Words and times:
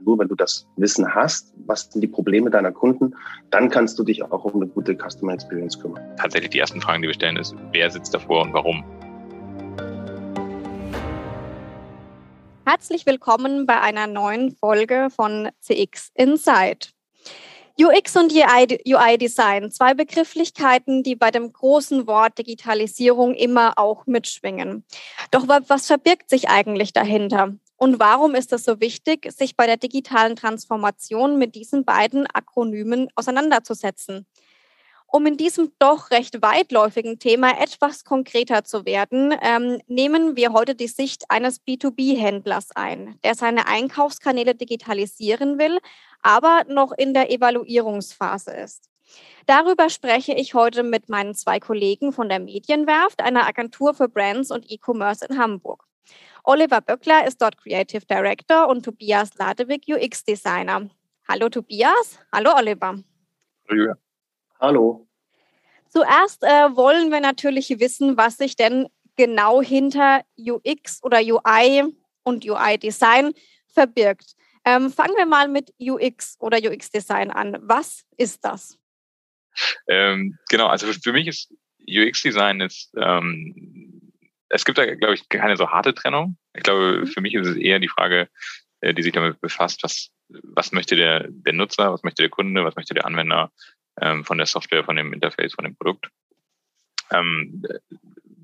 Nur 0.00 0.18
wenn 0.18 0.28
du 0.28 0.34
das 0.34 0.66
Wissen 0.76 1.14
hast, 1.14 1.52
was 1.66 1.90
sind 1.90 2.00
die 2.00 2.08
Probleme 2.08 2.50
deiner 2.50 2.72
Kunden, 2.72 3.14
dann 3.50 3.70
kannst 3.70 3.98
du 3.98 4.04
dich 4.04 4.22
auch 4.22 4.44
um 4.44 4.62
eine 4.62 4.66
gute 4.66 4.96
Customer 4.96 5.32
Experience 5.32 5.78
kümmern. 5.78 6.02
Tatsächlich 6.16 6.50
die 6.50 6.58
ersten 6.58 6.80
Fragen, 6.80 7.02
die 7.02 7.08
wir 7.08 7.14
stellen, 7.14 7.36
ist, 7.36 7.54
wer 7.72 7.90
sitzt 7.90 8.12
davor 8.12 8.42
und 8.42 8.52
warum? 8.52 8.84
Herzlich 12.66 13.06
willkommen 13.06 13.66
bei 13.66 13.80
einer 13.80 14.06
neuen 14.06 14.56
Folge 14.56 15.08
von 15.14 15.50
CX 15.60 16.10
Insight. 16.14 16.92
UX 17.80 18.16
und 18.16 18.32
UI-Design, 18.32 19.70
zwei 19.72 19.94
Begrifflichkeiten, 19.94 21.02
die 21.02 21.16
bei 21.16 21.32
dem 21.32 21.52
großen 21.52 22.06
Wort 22.06 22.38
Digitalisierung 22.38 23.34
immer 23.34 23.78
auch 23.78 24.06
mitschwingen. 24.06 24.84
Doch 25.32 25.48
was 25.48 25.86
verbirgt 25.88 26.30
sich 26.30 26.48
eigentlich 26.48 26.92
dahinter? 26.92 27.54
Und 27.84 28.00
warum 28.00 28.34
ist 28.34 28.50
es 28.54 28.64
so 28.64 28.80
wichtig, 28.80 29.30
sich 29.30 29.58
bei 29.58 29.66
der 29.66 29.76
digitalen 29.76 30.36
Transformation 30.36 31.36
mit 31.36 31.54
diesen 31.54 31.84
beiden 31.84 32.26
Akronymen 32.32 33.08
auseinanderzusetzen? 33.14 34.26
Um 35.06 35.26
in 35.26 35.36
diesem 35.36 35.70
doch 35.78 36.10
recht 36.10 36.40
weitläufigen 36.40 37.18
Thema 37.18 37.60
etwas 37.60 38.04
konkreter 38.04 38.64
zu 38.64 38.86
werden, 38.86 39.34
ähm, 39.42 39.82
nehmen 39.86 40.34
wir 40.34 40.54
heute 40.54 40.74
die 40.74 40.86
Sicht 40.86 41.24
eines 41.28 41.60
B2B-Händlers 41.60 42.70
ein, 42.74 43.18
der 43.22 43.34
seine 43.34 43.66
Einkaufskanäle 43.66 44.54
digitalisieren 44.54 45.58
will, 45.58 45.78
aber 46.22 46.64
noch 46.66 46.90
in 46.90 47.12
der 47.12 47.30
Evaluierungsphase 47.30 48.52
ist. 48.52 48.88
Darüber 49.44 49.90
spreche 49.90 50.32
ich 50.32 50.54
heute 50.54 50.84
mit 50.84 51.10
meinen 51.10 51.34
zwei 51.34 51.60
Kollegen 51.60 52.14
von 52.14 52.30
der 52.30 52.40
Medienwerft, 52.40 53.20
einer 53.20 53.46
Agentur 53.46 53.92
für 53.92 54.08
Brands 54.08 54.50
und 54.50 54.70
E-Commerce 54.70 55.26
in 55.28 55.36
Hamburg. 55.36 55.84
Oliver 56.46 56.82
Böckler 56.82 57.26
ist 57.26 57.40
dort 57.40 57.56
Creative 57.56 58.04
Director 58.04 58.68
und 58.68 58.84
Tobias 58.84 59.34
Ladewig 59.38 59.84
UX 59.88 60.24
Designer. 60.24 60.90
Hallo 61.26 61.48
Tobias, 61.48 62.20
hallo 62.30 62.50
Oliver. 62.54 63.02
Hallo. 63.66 63.94
Hallo. 64.60 65.08
Zuerst 65.88 66.42
äh, 66.42 66.76
wollen 66.76 67.10
wir 67.10 67.20
natürlich 67.20 67.70
wissen, 67.80 68.18
was 68.18 68.36
sich 68.36 68.56
denn 68.56 68.88
genau 69.16 69.62
hinter 69.62 70.22
UX 70.36 71.02
oder 71.02 71.20
UI 71.20 71.84
und 72.24 72.44
UI 72.44 72.78
Design 72.78 73.32
verbirgt. 73.72 74.34
Ähm, 74.66 74.90
fangen 74.90 75.16
wir 75.16 75.26
mal 75.26 75.48
mit 75.48 75.72
UX 75.80 76.36
oder 76.40 76.58
UX 76.58 76.90
Design 76.90 77.30
an. 77.30 77.56
Was 77.62 78.04
ist 78.18 78.44
das? 78.44 78.78
Ähm, 79.88 80.36
genau, 80.50 80.66
also 80.66 80.92
für 80.92 81.12
mich 81.12 81.26
ist 81.26 81.54
UX 81.88 82.20
Design 82.20 82.60
ist 82.60 82.92
ähm, 82.98 83.93
es 84.54 84.64
gibt 84.64 84.78
da, 84.78 84.86
glaube 84.94 85.14
ich, 85.14 85.28
keine 85.28 85.56
so 85.56 85.70
harte 85.70 85.94
Trennung. 85.94 86.36
Ich 86.54 86.62
glaube, 86.62 87.00
mhm. 87.00 87.06
für 87.06 87.20
mich 87.20 87.34
ist 87.34 87.48
es 87.48 87.56
eher 87.56 87.80
die 87.80 87.88
Frage, 87.88 88.28
äh, 88.80 88.94
die 88.94 89.02
sich 89.02 89.12
damit 89.12 89.40
befasst, 89.40 89.82
was, 89.82 90.10
was 90.28 90.70
möchte 90.72 90.94
der, 90.94 91.26
der 91.28 91.52
Nutzer, 91.52 91.92
was 91.92 92.04
möchte 92.04 92.22
der 92.22 92.30
Kunde, 92.30 92.64
was 92.64 92.76
möchte 92.76 92.94
der 92.94 93.04
Anwender 93.04 93.50
ähm, 94.00 94.24
von 94.24 94.38
der 94.38 94.46
Software, 94.46 94.84
von 94.84 94.96
dem 94.96 95.12
Interface, 95.12 95.54
von 95.54 95.64
dem 95.64 95.76
Produkt. 95.76 96.08
Ähm, 97.10 97.64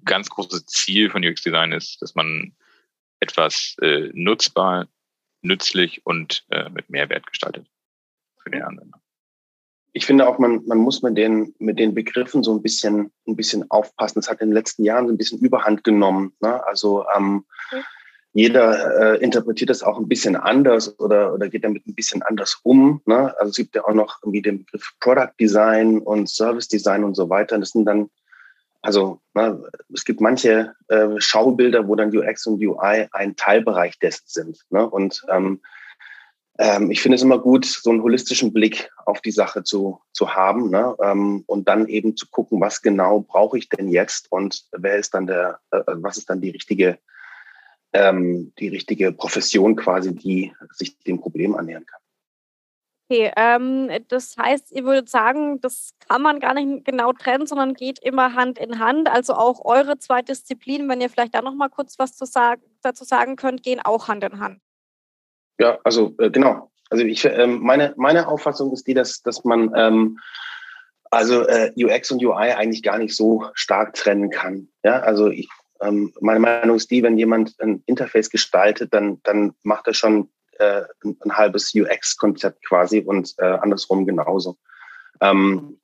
ganz 0.04 0.28
großes 0.28 0.66
Ziel 0.66 1.10
von 1.10 1.24
UX-Design 1.24 1.72
ist, 1.72 2.02
dass 2.02 2.16
man 2.16 2.56
etwas 3.20 3.76
äh, 3.80 4.10
nutzbar, 4.12 4.88
nützlich 5.42 6.04
und 6.04 6.44
äh, 6.50 6.68
mit 6.70 6.90
Mehrwert 6.90 7.26
gestaltet 7.26 7.66
für 8.42 8.50
den 8.50 8.62
Anwender 8.62 9.00
ich 9.92 10.06
finde 10.06 10.28
auch, 10.28 10.38
man, 10.38 10.64
man 10.66 10.78
muss 10.78 11.02
mit 11.02 11.16
den, 11.16 11.54
mit 11.58 11.78
den 11.78 11.94
Begriffen 11.94 12.42
so 12.42 12.54
ein 12.54 12.62
bisschen, 12.62 13.10
ein 13.26 13.36
bisschen 13.36 13.68
aufpassen. 13.70 14.20
Das 14.20 14.30
hat 14.30 14.40
in 14.40 14.48
den 14.48 14.54
letzten 14.54 14.84
Jahren 14.84 15.06
so 15.06 15.12
ein 15.12 15.18
bisschen 15.18 15.40
Überhand 15.40 15.82
genommen. 15.82 16.32
Ne? 16.40 16.64
Also 16.66 17.04
ähm, 17.16 17.44
okay. 17.70 17.82
jeder 18.32 19.14
äh, 19.14 19.22
interpretiert 19.22 19.70
das 19.70 19.82
auch 19.82 19.98
ein 19.98 20.08
bisschen 20.08 20.36
anders 20.36 20.98
oder, 21.00 21.34
oder 21.34 21.48
geht 21.48 21.64
damit 21.64 21.86
ein 21.86 21.94
bisschen 21.94 22.22
anders 22.22 22.60
um. 22.62 23.00
Ne? 23.06 23.34
Also 23.38 23.50
es 23.50 23.56
gibt 23.56 23.74
ja 23.74 23.84
auch 23.84 23.94
noch 23.94 24.18
irgendwie 24.22 24.42
den 24.42 24.64
Begriff 24.64 24.92
Product 25.00 25.32
Design 25.40 25.98
und 25.98 26.28
Service 26.28 26.68
Design 26.68 27.02
und 27.02 27.16
so 27.16 27.28
weiter. 27.28 27.58
Das 27.58 27.70
sind 27.70 27.84
dann, 27.84 28.10
also 28.82 29.20
ne, 29.34 29.60
es 29.92 30.04
gibt 30.04 30.20
manche 30.20 30.74
äh, 30.88 31.08
Schaubilder, 31.18 31.88
wo 31.88 31.96
dann 31.96 32.16
UX 32.16 32.46
und 32.46 32.64
UI 32.64 33.08
ein 33.10 33.34
Teilbereich 33.34 33.98
dessen 33.98 34.24
sind. 34.26 34.58
Ne? 34.70 34.88
Und 34.88 35.24
ähm, 35.28 35.60
ähm, 36.60 36.90
ich 36.90 37.00
finde 37.00 37.16
es 37.16 37.22
immer 37.22 37.38
gut, 37.38 37.64
so 37.64 37.88
einen 37.88 38.02
holistischen 38.02 38.52
Blick 38.52 38.92
auf 39.06 39.22
die 39.22 39.30
Sache 39.30 39.64
zu, 39.64 39.98
zu 40.12 40.34
haben 40.34 40.68
ne? 40.68 40.94
ähm, 41.02 41.42
und 41.46 41.66
dann 41.66 41.88
eben 41.88 42.18
zu 42.18 42.28
gucken, 42.28 42.60
was 42.60 42.82
genau 42.82 43.20
brauche 43.20 43.56
ich 43.56 43.70
denn 43.70 43.88
jetzt 43.88 44.30
und 44.30 44.64
wer 44.72 44.98
ist 44.98 45.14
dann 45.14 45.26
der, 45.26 45.58
äh, 45.70 45.80
was 45.86 46.18
ist 46.18 46.28
dann 46.28 46.42
die 46.42 46.50
richtige, 46.50 46.98
ähm, 47.94 48.52
die 48.58 48.68
richtige 48.68 49.10
Profession 49.10 49.74
quasi, 49.74 50.14
die 50.14 50.52
sich 50.74 50.98
dem 50.98 51.18
Problem 51.18 51.56
annähern 51.56 51.86
kann. 51.86 52.00
Okay, 53.08 53.32
ähm, 53.36 53.90
das 54.08 54.36
heißt, 54.36 54.70
ihr 54.70 54.84
würdet 54.84 55.08
sagen, 55.08 55.62
das 55.62 55.94
kann 56.06 56.20
man 56.20 56.40
gar 56.40 56.52
nicht 56.52 56.84
genau 56.84 57.14
trennen, 57.14 57.46
sondern 57.46 57.72
geht 57.72 57.98
immer 58.00 58.34
Hand 58.34 58.58
in 58.58 58.78
Hand. 58.78 59.08
Also 59.08 59.32
auch 59.32 59.64
eure 59.64 59.98
zwei 59.98 60.20
Disziplinen, 60.20 60.90
wenn 60.90 61.00
ihr 61.00 61.08
vielleicht 61.08 61.34
da 61.34 61.40
noch 61.40 61.54
mal 61.54 61.70
kurz 61.70 61.98
was 61.98 62.14
zu 62.14 62.26
sagen, 62.26 62.62
dazu 62.82 63.04
sagen 63.04 63.36
könnt, 63.36 63.62
gehen 63.62 63.80
auch 63.80 64.08
Hand 64.08 64.22
in 64.24 64.38
Hand. 64.38 64.60
Ja, 65.60 65.78
also 65.84 66.14
äh, 66.18 66.30
genau. 66.30 66.70
Also 66.88 67.04
ich, 67.04 67.24
ähm, 67.26 67.60
meine, 67.60 67.92
meine 67.96 68.26
Auffassung 68.26 68.72
ist 68.72 68.86
die, 68.86 68.94
dass, 68.94 69.22
dass 69.22 69.44
man 69.44 69.70
ähm, 69.76 70.18
also 71.10 71.46
äh, 71.46 71.70
UX 71.76 72.10
und 72.10 72.24
UI 72.24 72.52
eigentlich 72.52 72.82
gar 72.82 72.96
nicht 72.96 73.14
so 73.14 73.44
stark 73.52 73.94
trennen 73.94 74.30
kann. 74.30 74.68
Ja, 74.82 75.00
also 75.00 75.28
ich, 75.28 75.48
ähm, 75.82 76.14
meine 76.20 76.40
Meinung 76.40 76.76
ist 76.76 76.90
die, 76.90 77.02
wenn 77.02 77.18
jemand 77.18 77.60
ein 77.60 77.82
Interface 77.84 78.30
gestaltet, 78.30 78.94
dann, 78.94 79.20
dann 79.22 79.52
macht 79.62 79.86
er 79.86 79.94
schon 79.94 80.30
äh, 80.58 80.82
ein, 81.04 81.16
ein 81.24 81.36
halbes 81.36 81.74
UX-Konzept 81.74 82.64
quasi 82.66 83.00
und 83.00 83.34
äh, 83.36 83.44
andersrum 83.44 84.06
genauso. 84.06 84.56
Ähm, 85.20 85.78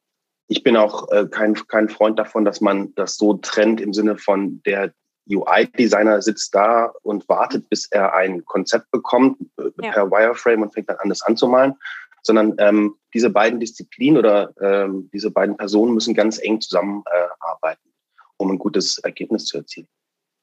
ich 0.48 0.62
bin 0.62 0.76
auch 0.78 1.10
äh, 1.10 1.26
kein, 1.30 1.54
kein 1.66 1.90
Freund 1.90 2.18
davon, 2.18 2.46
dass 2.46 2.62
man 2.62 2.94
das 2.94 3.16
so 3.16 3.34
trennt 3.34 3.82
im 3.82 3.92
Sinne 3.92 4.16
von 4.16 4.62
der 4.64 4.94
UI-Designer 5.28 6.22
sitzt 6.22 6.54
da 6.54 6.92
und 7.02 7.28
wartet, 7.28 7.68
bis 7.68 7.86
er 7.90 8.14
ein 8.14 8.44
Konzept 8.44 8.90
bekommt 8.90 9.38
äh, 9.58 9.70
ja. 9.82 9.92
per 9.92 10.10
Wireframe 10.10 10.62
und 10.62 10.72
fängt 10.72 10.88
dann 10.88 10.98
an, 10.98 11.08
das 11.08 11.22
anzumalen. 11.22 11.74
Sondern 12.22 12.54
ähm, 12.58 12.96
diese 13.14 13.30
beiden 13.30 13.60
Disziplinen 13.60 14.18
oder 14.18 14.52
ähm, 14.60 15.08
diese 15.12 15.30
beiden 15.30 15.56
Personen 15.56 15.94
müssen 15.94 16.14
ganz 16.14 16.38
eng 16.38 16.60
zusammenarbeiten, 16.60 17.88
äh, 17.88 18.20
um 18.36 18.50
ein 18.50 18.58
gutes 18.58 18.98
Ergebnis 18.98 19.46
zu 19.46 19.58
erzielen. 19.58 19.86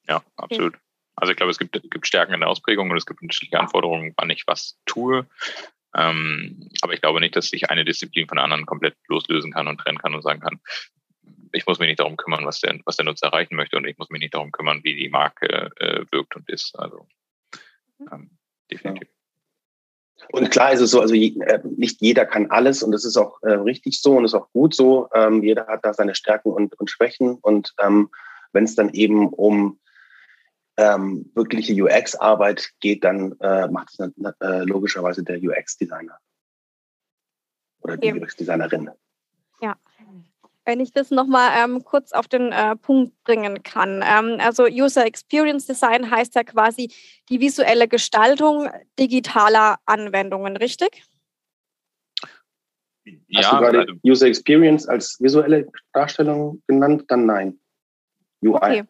Ja, 0.08 0.22
absolut. 0.38 0.78
Also 1.16 1.32
ich 1.32 1.38
glaube, 1.38 1.52
es 1.52 1.60
gibt, 1.60 1.74
gibt 1.74 2.08
Stärken 2.08 2.34
in 2.34 2.40
der 2.40 2.50
Ausprägung 2.50 2.90
und 2.90 2.98
es 2.98 3.06
gibt 3.06 3.22
unterschiedliche 3.22 3.60
Anforderungen, 3.60 4.14
wann 4.18 4.30
ich 4.30 4.44
was 4.48 4.78
tue. 4.86 5.28
Ähm, 5.96 6.70
aber 6.82 6.94
ich 6.94 7.02
glaube 7.02 7.20
nicht, 7.20 7.36
dass 7.36 7.48
sich 7.48 7.70
eine 7.70 7.86
Disziplin 7.86 8.28
von 8.28 8.38
der 8.38 8.46
anderen 8.46 8.66
komplett 8.66 8.96
loslösen 9.08 9.52
kann 9.52 9.68
und 9.68 9.78
trennen 9.78 10.00
kann 10.00 10.16
und 10.16 10.24
sagen 10.24 10.40
kann, 10.40 10.60
ich 11.53 11.66
muss 11.66 11.80
mich 11.80 11.88
nicht 11.88 12.00
darum 12.00 12.18
kümmern, 12.18 12.46
was 12.46 12.59
der, 12.59 12.80
was 12.86 12.97
der 12.97 13.06
Nutzer 13.06 13.28
erreichen 13.28 13.56
möchte 13.56 13.78
und 13.78 13.86
ich 13.86 13.97
muss 13.97 14.09
mich 14.09 14.19
nicht 14.19 14.34
darum 14.34 14.52
kümmern, 14.52 14.84
wie 14.84 14.96
die 14.96 15.09
Marke 15.09 15.72
äh, 15.78 16.06
wirkt 16.12 16.36
und 16.36 16.50
ist. 16.50 16.78
Also 16.78 17.08
mhm. 18.00 18.08
ähm, 18.12 18.31
definitiv. 18.69 19.09
Und 20.31 20.52
klar 20.52 20.72
ist 20.72 20.81
es 20.81 20.92
so, 20.92 21.02
also 21.02 21.13
äh, 21.13 21.59
nicht 21.75 22.02
jeder 22.02 22.25
kann 22.25 22.50
alles 22.50 22.81
und 22.84 22.92
das 22.92 23.06
ist 23.06 23.18
auch 23.18 23.42
äh, 23.44 23.53
richtig 23.53 24.02
so 24.02 24.18
und 24.18 24.25
ist 24.25 24.34
auch 24.34 24.52
gut 24.52 24.74
so. 24.74 25.09
Ähm, 25.13 25.44
jeder 25.44 25.68
hat 25.68 25.86
da 25.86 25.94
seine 25.94 26.16
Stärken 26.16 26.52
und, 26.52 26.80
und 26.80 26.90
Schwächen 26.90 27.36
und 27.36 27.74
ähm, 27.80 28.09
wenn 28.52 28.63
es 28.63 28.75
dann 28.75 28.90
eben 28.90 29.30
um 29.30 29.80
ähm, 30.78 31.31
wirkliche 31.36 31.74
UX-Arbeit 31.74 32.72
geht, 32.80 33.03
dann 33.03 33.34
äh, 33.40 33.68
macht 33.68 33.90
es 33.92 34.00
äh, 34.00 34.63
logischerweise 34.63 35.24
der 35.24 35.38
UX-Designer 35.38 36.18
oder 37.81 37.97
die. 37.97 38.13
UX-Designerin. 38.13 38.90
Ja, 39.62 39.75
wenn 40.66 40.79
ich 40.79 40.91
das 40.91 41.12
nochmal 41.12 41.51
ähm, 41.57 41.84
kurz 41.84 42.12
auf 42.12 42.28
den 42.28 42.51
äh, 42.51 42.75
Punkt 42.75 43.13
bringen 43.24 43.63
kann. 43.63 44.03
Ähm, 44.06 44.38
also 44.40 44.66
User 44.66 45.06
Experience 45.06 45.66
Design 45.66 46.09
heißt 46.09 46.35
ja 46.35 46.44
quasi 46.44 46.91
die 47.29 47.40
visuelle 47.40 47.88
Gestaltung 47.88 48.69
digitaler 48.97 49.78
Anwendungen, 49.85 50.57
richtig? 50.57 51.04
Ja, 53.27 53.42
Hast 53.42 53.51
du 53.51 53.57
gerade 53.57 53.80
also, 53.80 53.94
User 54.06 54.27
Experience 54.27 54.88
als 54.88 55.18
visuelle 55.19 55.68
Darstellung 55.92 56.62
genannt? 56.68 57.04
Dann 57.09 57.25
nein. 57.25 57.59
UI. 58.44 58.56
Okay. 58.56 58.83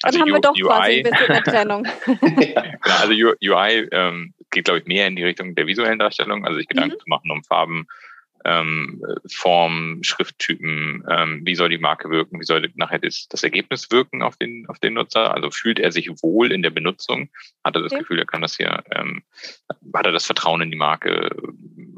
Dann 0.00 0.08
also 0.08 0.20
haben 0.20 0.30
U 0.30 0.34
wir 0.34 0.40
doch 0.40 0.54
UI. 0.54 0.62
quasi 0.62 0.92
ein 0.92 1.02
bisschen 1.02 1.30
eine 1.30 1.42
Trennung. 1.42 1.84
ja. 2.54 2.62
genau, 2.62 2.96
also 2.96 3.12
UI 3.12 3.88
ähm, 3.92 4.34
geht, 4.50 4.64
glaube 4.64 4.80
ich, 4.80 4.86
mehr 4.86 5.06
in 5.06 5.16
die 5.16 5.24
Richtung 5.24 5.54
der 5.54 5.66
visuellen 5.66 5.98
Darstellung, 5.98 6.44
also 6.44 6.58
sich 6.58 6.68
Gedanken 6.68 6.94
mhm. 6.94 7.00
zu 7.00 7.08
machen 7.08 7.30
um 7.30 7.42
Farben, 7.44 7.86
ähm, 8.46 9.02
Form, 9.30 10.02
Schrifttypen, 10.02 11.04
ähm, 11.10 11.40
wie 11.44 11.54
soll 11.54 11.68
die 11.68 11.78
Marke 11.78 12.10
wirken, 12.10 12.40
wie 12.40 12.44
soll 12.44 12.70
nachher 12.76 13.00
das, 13.00 13.26
das 13.28 13.42
Ergebnis 13.42 13.90
wirken 13.90 14.22
auf 14.22 14.36
den, 14.36 14.66
auf 14.68 14.78
den 14.78 14.94
Nutzer? 14.94 15.34
Also 15.34 15.50
fühlt 15.50 15.78
er 15.78 15.90
sich 15.90 16.08
wohl 16.22 16.52
in 16.52 16.62
der 16.62 16.70
Benutzung? 16.70 17.28
Hat 17.64 17.74
er 17.74 17.82
das 17.82 17.92
okay. 17.92 18.02
Gefühl, 18.02 18.18
er 18.20 18.26
kann 18.26 18.42
das 18.42 18.56
hier, 18.56 18.84
ähm, 18.92 19.22
hat 19.94 20.06
er 20.06 20.12
das 20.12 20.26
Vertrauen 20.26 20.62
in 20.62 20.70
die 20.70 20.76
Marke? 20.76 21.30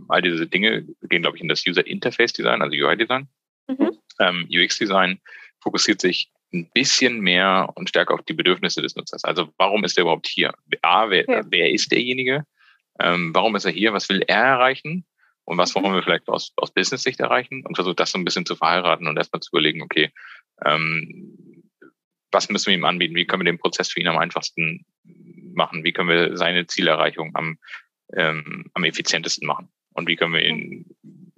All 0.08 0.22
diese 0.22 0.46
Dinge 0.46 0.86
gehen, 1.02 1.22
glaube 1.22 1.36
ich, 1.36 1.42
in 1.42 1.48
das 1.48 1.66
User 1.66 1.86
Interface 1.86 2.32
Design, 2.32 2.62
also 2.62 2.74
UI 2.74 2.96
Design. 2.96 3.28
Mhm. 3.68 3.90
Ähm, 4.18 4.48
UX 4.50 4.78
Design 4.78 5.20
fokussiert 5.60 6.00
sich 6.00 6.32
ein 6.54 6.70
bisschen 6.72 7.20
mehr 7.20 7.70
und 7.74 7.90
stärker 7.90 8.14
auf 8.14 8.22
die 8.22 8.32
Bedürfnisse 8.32 8.80
des 8.80 8.96
Nutzers. 8.96 9.22
Also 9.24 9.52
warum 9.58 9.84
ist 9.84 9.98
er 9.98 10.02
überhaupt 10.02 10.26
hier? 10.26 10.54
A, 10.80 11.10
wer, 11.10 11.28
okay. 11.28 11.42
wer 11.50 11.70
ist 11.70 11.92
derjenige? 11.92 12.44
ähm, 13.00 13.34
warum 13.34 13.56
ist 13.56 13.64
er 13.64 13.72
hier, 13.72 13.92
was 13.92 14.08
will 14.08 14.22
er 14.26 14.44
erreichen 14.44 15.04
und 15.48 15.56
was 15.56 15.74
wollen 15.74 15.94
wir 15.94 16.02
vielleicht 16.02 16.28
aus, 16.28 16.52
aus 16.56 16.70
Business-Sicht 16.72 17.20
erreichen 17.20 17.64
und 17.64 17.74
versucht 17.74 17.98
das 17.98 18.10
so 18.10 18.18
ein 18.18 18.24
bisschen 18.24 18.44
zu 18.44 18.54
verheiraten 18.54 19.06
und 19.06 19.16
erstmal 19.16 19.40
zu 19.40 19.48
überlegen, 19.50 19.80
okay, 19.80 20.12
ähm, 20.62 21.64
was 22.30 22.50
müssen 22.50 22.66
wir 22.66 22.74
ihm 22.74 22.84
anbieten, 22.84 23.14
wie 23.14 23.24
können 23.24 23.40
wir 23.40 23.50
den 23.50 23.58
Prozess 23.58 23.90
für 23.90 23.98
ihn 23.98 24.08
am 24.08 24.18
einfachsten 24.18 24.84
machen, 25.54 25.84
wie 25.84 25.92
können 25.94 26.10
wir 26.10 26.36
seine 26.36 26.66
Zielerreichung 26.66 27.34
am, 27.34 27.58
ähm, 28.14 28.66
am 28.74 28.84
effizientesten 28.84 29.46
machen 29.46 29.70
und 29.94 30.06
wie 30.06 30.16
können 30.16 30.34
wir 30.34 30.44
ihn, 30.44 30.84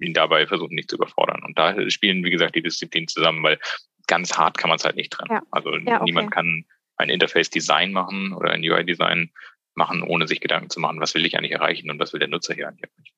ihn 0.01 0.12
dabei 0.12 0.49
versuchen, 0.49 0.75
nicht 0.75 0.91
zu 0.91 0.97
überfordern. 0.97 1.45
Und 1.45 1.57
da 1.57 1.89
spielen, 1.89 2.25
wie 2.25 2.31
gesagt, 2.31 2.57
die 2.57 2.62
Disziplinen 2.62 3.07
zusammen, 3.07 3.45
weil 3.45 3.61
ganz 4.09 4.37
hart 4.37 4.59
kann 4.59 4.71
man 4.71 4.79
es 4.79 4.85
halt 4.85 4.97
nicht 4.97 5.12
trennen. 5.12 5.35
Ja. 5.35 5.43
Also 5.53 5.77
ja, 5.77 5.97
okay. 5.97 6.05
niemand 6.05 6.33
kann 6.33 6.65
ein 6.97 7.11
Interface-Design 7.11 7.93
machen 7.93 8.33
oder 8.33 8.51
ein 8.51 8.69
UI-Design 8.69 9.31
machen, 9.77 10.03
ohne 10.03 10.27
sich 10.27 10.41
Gedanken 10.41 10.69
zu 10.69 10.81
machen, 10.81 11.01
was 11.01 11.15
will 11.15 11.25
ich 11.25 11.39
eigentlich 11.39 11.53
erreichen 11.53 11.91
und 11.91 12.01
was 12.01 12.12
will 12.12 12.19
der 12.19 12.29
Nutzer 12.29 12.55
hier 12.55 12.67
eigentlich 12.67 12.91
erreichen. 12.91 13.10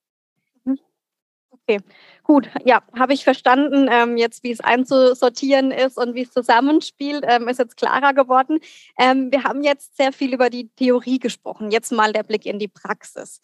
Okay, 1.69 1.81
gut. 2.25 2.51
Ja, 2.65 2.83
habe 2.99 3.15
ich 3.15 3.23
verstanden. 3.23 3.89
Ähm, 3.91 4.17
jetzt, 4.17 4.43
wie 4.43 4.51
es 4.51 4.61
einzusortieren 4.61 5.71
ist 5.71 5.97
und 5.97 6.15
wie 6.15 6.23
es 6.23 6.33
zusammenspielt, 6.33 7.25
ähm, 7.27 7.47
ist 7.47 7.59
jetzt 7.59 7.77
klarer 7.77 8.15
geworden. 8.15 8.59
Ähm, 8.99 9.31
wir 9.31 9.45
haben 9.45 9.63
jetzt 9.63 9.97
sehr 9.97 10.13
viel 10.13 10.35
über 10.35 10.51
die 10.51 10.69
Theorie 10.71 11.21
gesprochen. 11.21 11.71
Jetzt 11.71 11.93
mal 11.93 12.13
der 12.13 12.25
Blick 12.25 12.47
in 12.47 12.59
die 12.59 12.69
Praxis. 12.69 13.41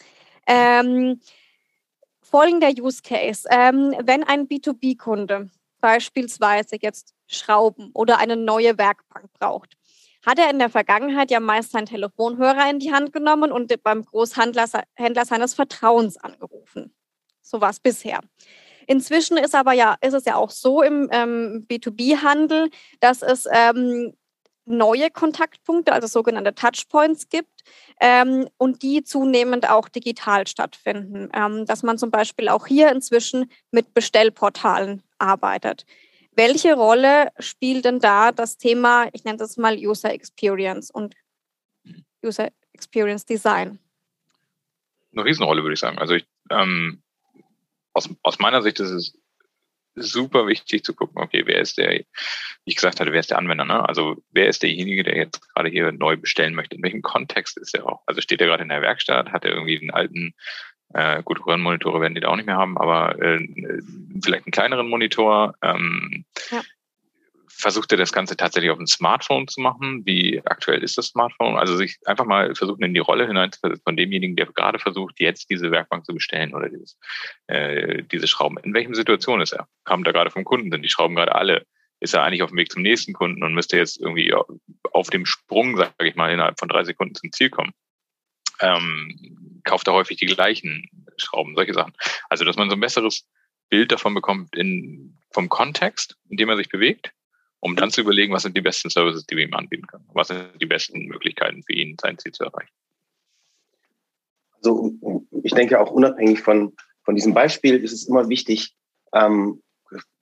Ähm, 0.49 1.20
folgender 2.23 2.70
Use 2.70 3.03
Case. 3.03 3.49
Ähm, 3.50 3.94
wenn 4.03 4.25
ein 4.25 4.49
B2B-Kunde 4.49 5.50
beispielsweise 5.81 6.76
jetzt 6.81 7.14
Schrauben 7.29 7.91
oder 7.94 8.19
eine 8.19 8.37
neue 8.37 8.79
Werkbank 8.79 9.32
braucht, 9.38 9.76
hat 10.26 10.41
er 10.41 10.50
in 10.50 10.59
der 10.59 10.71
Vergangenheit 10.71 11.31
ja 11.31 11.38
meist 11.38 11.71
seinen 11.71 11.87
Telefonhörer 11.87 12.69
in 12.69 12.81
die 12.81 12.93
Hand 12.93 13.12
genommen 13.12 13.53
und 13.53 13.73
beim 13.85 14.05
Großhändler 14.05 14.67
Händler 14.94 15.25
seines 15.25 15.55
Vertrauens 15.55 16.17
angerufen. 16.17 16.93
So 17.49 17.62
war 17.62 17.71
es 17.71 17.81
bisher. 17.81 18.21
Inzwischen 18.87 19.39
ist 19.39 19.55
aber 19.55 19.73
ja, 19.73 19.97
ist 20.03 20.12
es 20.12 20.27
ja 20.27 20.37
auch 20.37 20.50
so 20.50 20.83
im 20.83 21.09
ähm, 21.12 21.67
B2B-Handel, 21.69 22.71
dass 23.00 23.23
es 23.23 23.47
ähm, 23.50 24.12
neue 24.67 25.11
Kontaktpunkte, 25.11 25.93
also 25.93 26.06
sogenannte 26.06 26.55
Touchpoints 26.55 27.31
gibt 27.31 27.65
ähm, 28.00 28.49
und 28.59 28.83
die 28.83 29.03
zunehmend 29.03 29.69
auch 29.71 29.89
digital 29.89 30.47
stattfinden. 30.47 31.31
Ähm, 31.33 31.65
dass 31.65 31.83
man 31.83 31.97
zum 31.97 32.11
Beispiel 32.11 32.50
auch 32.50 32.67
hier 32.67 32.93
inzwischen 32.93 33.50
mit 33.71 33.95
Bestellportalen 33.95 35.03
arbeitet. 35.19 35.87
Welche 36.33 36.75
Rolle 36.75 37.31
spielt 37.39 37.87
denn 37.87 37.99
da 37.99 38.31
das 38.31 38.59
Thema, 38.59 39.09
ich 39.12 39.25
nenne 39.25 39.39
das 39.39 39.56
mal 39.56 39.77
User 39.77 40.12
Experience 40.12 40.91
und 40.91 41.15
User 42.23 42.49
Experience 42.73 43.25
Design? 43.25 43.79
Eine 45.12 45.25
Riesenrolle, 45.25 45.62
würde 45.62 45.75
ich 45.75 45.81
sagen. 45.81 45.99
Also 45.99 46.15
ich, 46.15 46.27
ähm, 46.50 47.03
aus, 47.99 48.09
aus 48.23 48.39
meiner 48.39 48.62
Sicht 48.62 48.81
ist 48.81 48.91
es 48.91 49.19
super 49.95 50.47
wichtig 50.47 50.85
zu 50.85 50.95
gucken, 50.95 51.21
okay, 51.21 51.43
wer 51.45 51.61
ist 51.61 51.77
der, 51.77 51.91
wie 51.91 52.06
ich 52.65 52.77
gesagt 52.77 53.00
hatte, 53.00 53.12
wer 53.12 53.21
ist 53.21 53.31
der 53.31 53.39
Anwender, 53.39 53.65
ne? 53.65 53.87
Also 53.89 54.23
wer 54.31 54.49
ist 54.49 54.62
derjenige, 54.62 55.03
der 55.03 55.17
jetzt 55.17 55.41
gerade 55.53 55.69
hier 55.69 55.91
neu 55.91 56.17
bestellen 56.17 56.55
möchte? 56.55 56.77
In 56.77 56.83
welchem 56.83 57.03
Kontext 57.03 57.59
ist 57.59 57.75
er 57.75 57.87
auch? 57.87 58.03
Also 58.06 58.21
steht 58.21 58.41
er 58.41 58.47
gerade 58.47 58.62
in 58.62 58.69
der 58.69 58.83
Werkstatt, 58.83 59.33
hat 59.33 59.45
er 59.45 59.53
irgendwie 59.53 59.79
den 59.79 59.91
alten, 59.91 60.35
äh, 60.95 61.23
gut, 61.25 61.45
Röhrenmonitore 61.45 62.00
werden 62.00 62.15
die 62.15 62.21
da 62.21 62.29
auch 62.29 62.37
nicht 62.37 62.47
mehr 62.47 62.56
haben, 62.56 62.79
aber 62.79 63.21
äh, 63.21 63.41
vielleicht 64.23 64.47
einen 64.47 64.53
kleineren 64.53 64.89
Monitor. 64.89 65.55
Ähm, 65.62 66.25
ja 66.50 66.62
versucht 67.58 67.90
er 67.90 67.99
das 67.99 68.12
Ganze 68.12 68.37
tatsächlich 68.37 68.70
auf 68.70 68.78
dem 68.78 68.87
Smartphone 68.87 69.49
zu 69.49 69.60
machen. 69.60 70.06
Wie 70.06 70.40
aktuell 70.44 70.82
ist 70.82 70.96
das 70.96 71.08
Smartphone? 71.08 71.56
Also 71.56 71.76
sich 71.76 71.99
einfach 72.06 72.25
mal 72.25 72.55
versuchen, 72.55 72.84
in 72.84 72.94
die 72.94 73.00
Rolle 73.00 73.26
hinein 73.26 73.50
von 73.84 73.96
demjenigen, 73.96 74.37
der 74.37 74.46
gerade 74.46 74.78
versucht, 74.78 75.19
jetzt 75.19 75.50
diese 75.50 75.72
Werkbank 75.72 76.06
zu 76.06 76.14
bestellen 76.14 76.55
oder 76.55 76.69
dieses, 76.69 76.96
äh, 77.49 78.05
diese 78.05 78.28
Schrauben. 78.28 78.58
In 78.58 78.75
welchem 78.75 78.94
Situation 78.94 79.40
ist 79.40 79.52
er? 79.52 79.66
Kommt 79.84 80.06
er 80.06 80.12
gerade 80.12 80.31
vom 80.31 80.44
Kunden? 80.44 80.70
Sind 80.70 80.82
die 80.82 80.88
Schrauben 80.88 81.16
gerade 81.16 81.34
alle? 81.34 81.66
Ist 81.99 82.14
er 82.14 82.22
eigentlich 82.22 82.44
auf 82.44 82.50
dem 82.50 82.58
Weg 82.58 82.70
zum 82.70 82.82
nächsten 82.82 83.12
Kunden 83.12 83.43
und 83.43 83.55
müsste 83.55 83.76
jetzt 83.76 84.00
irgendwie 84.00 84.32
auf 84.93 85.11
dem 85.11 85.26
Sprung, 85.26 85.76
sage 85.76 85.93
ich 86.08 86.14
mal, 86.14 86.32
innerhalb 86.32 86.61
von 86.61 86.69
drei 86.69 86.84
Sekunden 86.84 87.16
zum 87.16 87.32
Ziel 87.32 87.50
kommen? 87.50 87.72
Ähm, 88.61 89.61
kauft 89.64 89.88
er 89.88 89.94
häufig 89.94 90.16
die 90.16 90.26
gleichen 90.26 90.88
Schrauben, 91.16 91.56
solche 91.56 91.75
Sachen. 91.75 91.93
Also, 92.28 92.44
dass 92.44 92.56
man 92.56 92.70
so 92.70 92.76
ein 92.76 92.81
besseres 92.81 93.28
Bild 93.69 93.90
davon 93.90 94.14
bekommt 94.14 94.54
in, 94.54 95.19
vom 95.32 95.49
Kontext, 95.49 96.16
in 96.31 96.37
dem 96.37 96.49
er 96.49 96.56
sich 96.56 96.69
bewegt 96.69 97.12
um 97.60 97.76
dann 97.76 97.90
zu 97.90 98.00
überlegen, 98.00 98.32
was 98.32 98.43
sind 98.43 98.56
die 98.56 98.62
besten 98.62 98.90
Services, 98.90 99.26
die 99.26 99.37
wir 99.37 99.44
ihm 99.44 99.55
anbieten 99.55 99.87
können. 99.87 100.05
Was 100.12 100.28
sind 100.28 100.50
die 100.60 100.66
besten 100.66 101.06
Möglichkeiten 101.06 101.62
für 101.62 101.72
ihn, 101.72 101.96
sein 102.00 102.19
Ziel 102.19 102.32
zu 102.32 102.44
erreichen. 102.44 102.72
Also 104.56 104.93
ich 105.43 105.52
denke 105.52 105.81
auch 105.81 105.90
unabhängig 105.90 106.40
von, 106.40 106.75
von 107.02 107.14
diesem 107.14 107.34
Beispiel 107.34 107.76
ist 107.76 107.93
es 107.93 108.08
immer 108.08 108.28
wichtig, 108.28 108.75
ähm, 109.12 109.62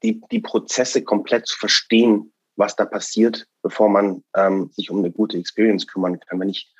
die, 0.02 0.20
die 0.30 0.40
Prozesse 0.40 1.02
komplett 1.02 1.46
zu 1.46 1.58
verstehen, 1.58 2.32
was 2.56 2.76
da 2.76 2.84
passiert, 2.84 3.46
bevor 3.62 3.88
man 3.88 4.22
ähm, 4.34 4.70
sich 4.72 4.90
um 4.90 4.98
eine 4.98 5.10
gute 5.10 5.38
Experience 5.38 5.86
kümmern 5.86 6.20
kann. 6.20 6.40
Wenn 6.40 6.48
ich, 6.48 6.72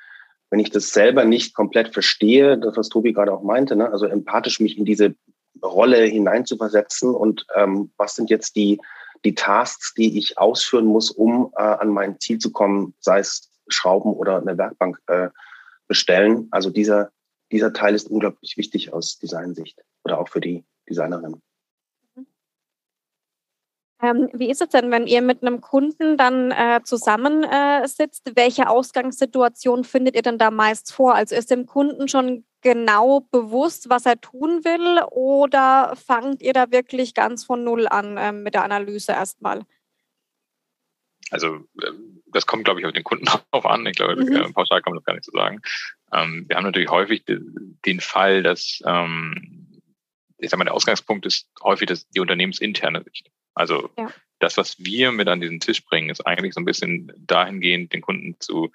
wenn 0.49 0.59
ich 0.59 0.71
das 0.71 0.91
selber 0.91 1.25
nicht 1.25 1.53
komplett 1.53 1.93
verstehe, 1.93 2.57
das, 2.57 2.77
was 2.77 2.89
Tobi 2.89 3.13
gerade 3.13 3.33
auch 3.33 3.43
meinte, 3.43 3.75
ne, 3.75 3.91
also 3.91 4.05
empathisch 4.05 4.59
mich 4.59 4.77
in 4.77 4.85
diese 4.85 5.15
Rolle 5.63 6.05
hineinzuversetzen 6.05 7.13
und 7.13 7.45
ähm, 7.55 7.91
was 7.97 8.15
sind 8.15 8.29
jetzt 8.29 8.55
die, 8.55 8.79
die 9.25 9.35
Tasks, 9.35 9.93
die 9.93 10.17
ich 10.17 10.37
ausführen 10.37 10.85
muss, 10.85 11.11
um 11.11 11.51
äh, 11.55 11.61
an 11.61 11.89
mein 11.89 12.19
Ziel 12.19 12.39
zu 12.39 12.51
kommen, 12.51 12.93
sei 12.99 13.19
es 13.19 13.51
Schrauben 13.67 14.13
oder 14.13 14.39
eine 14.39 14.57
Werkbank 14.57 14.99
äh, 15.07 15.29
bestellen. 15.87 16.47
Also 16.51 16.69
dieser, 16.69 17.11
dieser 17.51 17.73
Teil 17.73 17.95
ist 17.95 18.09
unglaublich 18.09 18.57
wichtig 18.57 18.93
aus 18.93 19.17
Designsicht 19.17 19.81
oder 20.03 20.19
auch 20.19 20.29
für 20.29 20.41
die 20.41 20.65
Designerin. 20.89 21.41
Ähm, 24.01 24.29
wie 24.33 24.51
ist 24.51 24.61
es 24.61 24.69
denn, 24.69 24.91
wenn 24.91 25.07
ihr 25.07 25.23
mit 25.23 25.41
einem 25.41 25.59
Kunden 25.59 26.17
dann 26.17 26.51
äh, 26.51 26.81
zusammensitzt? 26.83 28.27
Äh, 28.27 28.35
Welche 28.35 28.69
Ausgangssituation 28.69 29.83
findet 29.83 30.15
ihr 30.15 30.21
denn 30.21 30.37
da 30.37 30.51
meist 30.51 30.93
vor? 30.93 31.15
Also 31.15 31.35
ist 31.35 31.49
dem 31.49 31.65
Kunden 31.65 32.07
schon 32.07 32.45
genau 32.61 33.21
bewusst, 33.31 33.89
was 33.89 34.05
er 34.05 34.19
tun 34.19 34.63
will 34.63 35.03
oder 35.11 35.95
fangt 35.95 36.41
ihr 36.41 36.53
da 36.53 36.71
wirklich 36.71 37.13
ganz 37.13 37.45
von 37.45 37.63
Null 37.63 37.87
an 37.87 38.17
äh, 38.17 38.31
mit 38.31 38.53
der 38.53 38.63
Analyse 38.63 39.11
erstmal? 39.11 39.63
Also 41.29 41.65
ähm, 41.85 42.21
das 42.27 42.45
kommt, 42.45 42.65
glaube 42.65 42.79
ich, 42.79 42.85
auf 42.85 42.93
den 42.93 43.03
Kunden 43.03 43.25
drauf 43.51 43.65
an. 43.65 43.85
Ich 43.85 43.95
glaube, 43.95 44.15
mhm. 44.15 44.53
Pauschal 44.53 44.81
kann 44.81 44.93
man 44.93 44.99
das 44.99 45.05
gar 45.05 45.13
nicht 45.13 45.25
so 45.25 45.31
sagen. 45.31 45.61
Ähm, 46.13 46.45
wir 46.47 46.55
haben 46.55 46.65
natürlich 46.65 46.89
häufig 46.89 47.23
den 47.25 47.99
Fall, 47.99 48.43
dass 48.43 48.81
ähm, 48.85 49.81
ich 50.37 50.49
sag 50.49 50.57
mal, 50.57 50.65
der 50.65 50.73
Ausgangspunkt 50.73 51.25
ist 51.25 51.49
häufig 51.63 51.87
das, 51.87 52.07
die 52.09 52.19
unternehmensinterne 52.19 53.03
Sicht. 53.03 53.29
Also 53.53 53.89
ja. 53.97 54.11
das, 54.39 54.57
was 54.57 54.77
wir 54.79 55.11
mit 55.11 55.27
an 55.27 55.41
diesen 55.41 55.59
Tisch 55.59 55.83
bringen, 55.83 56.09
ist 56.09 56.25
eigentlich 56.25 56.53
so 56.53 56.61
ein 56.61 56.65
bisschen 56.65 57.11
dahingehend, 57.17 57.91
den 57.93 58.01
Kunden 58.01 58.35
zu, 58.39 58.71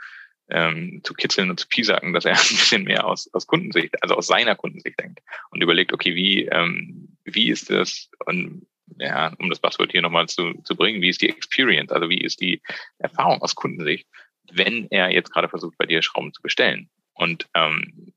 ähm, 0.52 1.00
zu 1.02 1.14
kitzeln 1.14 1.50
und 1.50 1.58
zu 1.58 1.66
piesacken, 1.68 2.12
dass 2.12 2.24
er 2.24 2.32
ein 2.36 2.38
bisschen 2.38 2.84
mehr 2.84 3.06
aus, 3.06 3.32
aus 3.32 3.46
Kundensicht, 3.46 4.02
also 4.02 4.14
aus 4.14 4.26
seiner 4.26 4.54
Kundensicht 4.54 4.98
denkt 5.00 5.20
und 5.50 5.62
überlegt, 5.62 5.92
okay, 5.92 6.14
wie, 6.14 6.46
ähm, 6.46 7.16
wie 7.24 7.50
ist 7.50 7.70
das, 7.70 8.10
und 8.26 8.66
ja, 8.98 9.32
um 9.38 9.48
das 9.48 9.60
Passwort 9.60 9.92
hier 9.92 10.02
nochmal 10.02 10.28
zu, 10.28 10.54
zu 10.64 10.76
bringen, 10.76 11.00
wie 11.00 11.08
ist 11.08 11.22
die 11.22 11.30
Experience, 11.30 11.90
also 11.90 12.08
wie 12.08 12.20
ist 12.20 12.40
die 12.40 12.60
Erfahrung 12.98 13.40
aus 13.40 13.54
Kundensicht, 13.54 14.06
wenn 14.52 14.86
er 14.90 15.10
jetzt 15.10 15.32
gerade 15.32 15.48
versucht, 15.48 15.78
bei 15.78 15.86
dir 15.86 16.02
Schrauben 16.02 16.32
zu 16.32 16.42
bestellen. 16.42 16.90
Und 17.14 17.48
ähm, 17.54 18.12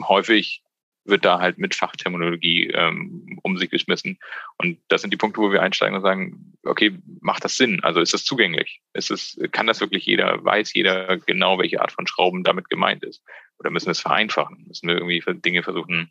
häufig 0.00 0.63
wird 1.04 1.24
da 1.24 1.40
halt 1.40 1.58
mit 1.58 1.74
Fachterminologie 1.74 2.68
ähm, 2.68 3.38
um 3.42 3.58
sich 3.58 3.70
geschmissen. 3.70 4.18
Und 4.58 4.78
das 4.88 5.02
sind 5.02 5.12
die 5.12 5.18
Punkte, 5.18 5.40
wo 5.40 5.52
wir 5.52 5.62
einsteigen 5.62 5.96
und 5.96 6.02
sagen, 6.02 6.54
okay, 6.64 6.98
macht 7.20 7.44
das 7.44 7.56
Sinn? 7.56 7.80
Also 7.82 8.00
ist 8.00 8.14
das 8.14 8.24
zugänglich? 8.24 8.80
Ist 8.94 9.10
es, 9.10 9.38
kann 9.52 9.66
das 9.66 9.80
wirklich 9.80 10.06
jeder, 10.06 10.42
weiß 10.44 10.72
jeder 10.74 11.18
genau, 11.18 11.58
welche 11.58 11.80
Art 11.80 11.92
von 11.92 12.06
Schrauben 12.06 12.42
damit 12.42 12.70
gemeint 12.70 13.04
ist? 13.04 13.22
Oder 13.58 13.70
müssen 13.70 13.86
wir 13.86 13.92
es 13.92 14.00
vereinfachen? 14.00 14.64
Müssen 14.66 14.88
wir 14.88 14.96
irgendwie 14.96 15.22
Dinge 15.40 15.62
versuchen, 15.62 16.10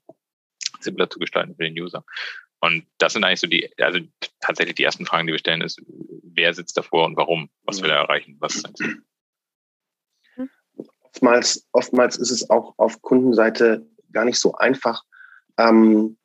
simpler 0.79 1.09
zu 1.09 1.19
gestalten 1.19 1.55
für 1.55 1.63
den 1.63 1.79
User? 1.79 2.05
Und 2.59 2.85
das 2.97 3.13
sind 3.13 3.25
eigentlich 3.25 3.41
so 3.41 3.47
die, 3.47 3.69
also 3.79 3.99
tatsächlich 4.39 4.75
die 4.75 4.83
ersten 4.83 5.05
Fragen, 5.05 5.27
die 5.27 5.33
wir 5.33 5.39
stellen, 5.39 5.61
ist, 5.61 5.81
wer 6.23 6.53
sitzt 6.53 6.77
davor 6.77 7.05
und 7.05 7.17
warum? 7.17 7.49
Was 7.63 7.81
will 7.81 7.89
er 7.89 7.97
erreichen? 7.97 8.37
Was 8.39 8.55
ist 8.55 8.77
sein? 8.77 9.03
Oftmals, 11.01 11.67
oftmals 11.73 12.17
ist 12.17 12.31
es 12.31 12.49
auch 12.49 12.73
auf 12.77 13.01
Kundenseite 13.01 13.85
gar 14.13 14.25
nicht 14.25 14.39
so 14.39 14.53
einfach, 14.55 15.03
ähm, 15.57 16.17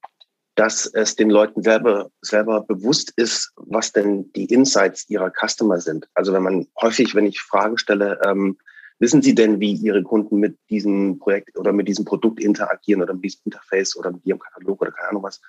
dass 0.54 0.86
es 0.86 1.14
den 1.14 1.30
Leuten 1.30 1.62
selber, 1.62 2.10
selber 2.20 2.62
bewusst 2.62 3.12
ist, 3.16 3.52
was 3.56 3.92
denn 3.92 4.32
die 4.32 4.46
Insights 4.46 5.08
ihrer 5.08 5.30
Customer 5.30 5.80
sind. 5.80 6.08
Also 6.14 6.32
wenn 6.32 6.42
man 6.42 6.66
häufig, 6.80 7.14
wenn 7.14 7.26
ich 7.26 7.40
Fragen 7.40 7.78
stelle, 7.78 8.18
ähm, 8.24 8.58
wissen 8.98 9.22
Sie 9.22 9.34
denn, 9.34 9.60
wie 9.60 9.74
Ihre 9.74 10.02
Kunden 10.02 10.38
mit 10.38 10.58
diesem 10.68 11.20
Projekt 11.20 11.56
oder 11.56 11.72
mit 11.72 11.86
diesem 11.86 12.04
Produkt 12.04 12.40
interagieren 12.40 13.02
oder 13.02 13.14
mit 13.14 13.24
diesem 13.24 13.42
Interface 13.44 13.96
oder 13.96 14.10
mit 14.10 14.26
Ihrem 14.26 14.40
Katalog 14.40 14.80
oder 14.80 14.90
keine 14.90 15.10
Ahnung 15.10 15.22
was, 15.22 15.40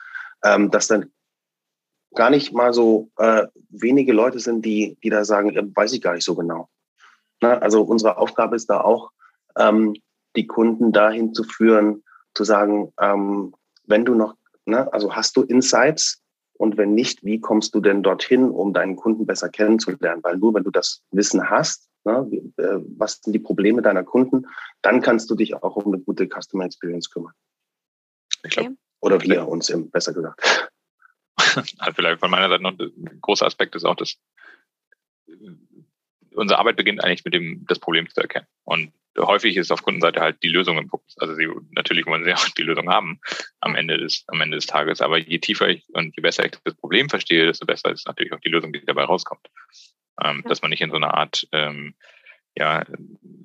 ähm, 0.43 0.69
dass 0.69 0.88
dann 0.88 1.12
gar 2.13 2.29
nicht 2.29 2.53
mal 2.53 2.74
so 2.74 3.10
äh, 3.17 3.48
wenige 3.69 4.13
Leute 4.13 4.39
sind, 4.39 4.63
die, 4.63 4.98
die 5.03 5.10
da 5.10 5.25
sagen, 5.25 5.55
äh, 5.55 5.63
weiß 5.75 5.93
ich 5.93 6.01
gar 6.01 6.13
nicht 6.13 6.25
so 6.25 6.36
genau. 6.36 6.69
Na, 7.41 7.58
also 7.60 7.81
unsere 7.81 8.17
Aufgabe 8.17 8.55
ist 8.55 8.69
da 8.69 8.81
auch, 8.81 9.12
ähm, 9.58 9.96
die 10.36 10.46
Kunden 10.46 10.91
dahin 10.91 11.34
zu 11.34 11.43
führen, 11.43 12.03
zu 12.34 12.44
sagen, 12.44 12.94
ähm, 13.00 13.54
wenn 13.86 14.06
du 14.06 14.16
noch, 14.16 14.36
ne, 14.66 14.92
also 14.94 15.16
hast 15.16 15.36
du 15.38 15.44
Insights 15.44 16.22
und 16.54 16.78
wenn 16.78 16.94
nicht, 16.94 17.24
wie 17.24 17.40
kommst 17.40 17.74
du 17.76 17.82
denn 17.82 18.04
dorthin, 18.04 18.50
um 18.50 18.74
deinen 18.74 18.96
Kunden 18.96 19.26
besser 19.26 19.50
kennenzulernen? 19.50 20.24
Weil 20.24 20.38
nur 20.38 20.54
wenn 20.54 20.64
du 20.64 20.72
das 20.72 21.02
Wissen 21.12 21.50
hast, 21.50 21.90
ne, 22.04 22.30
äh, 22.58 22.80
was 22.98 23.22
sind 23.22 23.34
die 23.34 23.40
Probleme 23.40 23.82
deiner 23.82 24.04
Kunden, 24.04 24.46
dann 24.82 25.02
kannst 25.02 25.30
du 25.30 25.36
dich 25.36 25.56
auch 25.56 25.76
um 25.76 25.94
eine 25.94 26.02
gute 26.02 26.28
Customer 26.28 26.66
Experience 26.66 27.10
kümmern. 27.10 27.34
Ich 28.44 28.52
glaube, 28.52 28.76
oder 29.02 29.22
wir 29.22 29.48
uns 29.48 29.70
eben, 29.70 29.90
besser 29.90 30.14
gesagt. 30.14 30.72
Vielleicht 31.96 32.20
von 32.20 32.32
meiner 32.32 32.50
Seite 32.50 32.64
noch 32.64 32.78
ein 32.78 33.20
großer 33.22 33.46
Aspekt 33.46 33.76
ist 33.76 33.86
auch, 33.86 33.96
dass 33.96 34.18
unsere 36.34 36.60
Arbeit 36.60 36.76
beginnt 36.78 37.04
eigentlich 37.04 37.26
mit 37.26 37.34
dem, 37.34 37.66
das 37.68 37.80
Problem 37.80 38.10
zu 38.10 38.22
erkennen. 38.22 38.48
Und 38.64 38.94
häufig 39.18 39.58
ist 39.58 39.72
auf 39.72 39.84
Kundenseite 39.84 40.22
halt 40.22 40.42
die 40.44 40.50
Lösung 40.50 40.78
im 40.78 40.90
Fokus. 40.90 41.18
Also 41.20 41.36
sie, 41.36 41.48
natürlich 41.72 42.06
wollen 42.06 42.24
sie 42.24 42.34
auch 42.34 42.50
die 42.50 42.64
Lösung 42.64 42.90
haben 42.90 43.20
am 43.60 43.76
Ende 43.76 43.98
des, 43.98 44.24
am 44.28 44.42
Ende 44.42 44.58
des 44.58 44.66
Tages. 44.66 45.02
Aber 45.02 45.18
je 45.18 45.40
tiefer 45.40 45.70
ich 45.70 45.84
und 45.94 46.16
je 46.16 46.22
besser 46.22 46.46
ich 46.46 46.52
das 46.64 46.76
Problem 46.76 47.10
verstehe, 47.10 47.46
desto 47.46 47.66
besser 47.66 47.92
ist 47.92 48.08
natürlich 48.08 48.34
auch 48.34 48.40
die 48.40 48.50
Lösung, 48.50 48.74
die 48.74 48.86
dabei 48.86 49.04
rauskommt. 49.04 49.48
Ähm, 50.24 50.42
ja. 50.44 50.50
Dass 50.50 50.62
man 50.62 50.70
nicht 50.70 50.82
in 50.82 50.92
so 50.92 50.98
eine 50.98 51.14
Art, 51.14 51.48
ähm, 51.52 51.96
ja, 52.56 52.82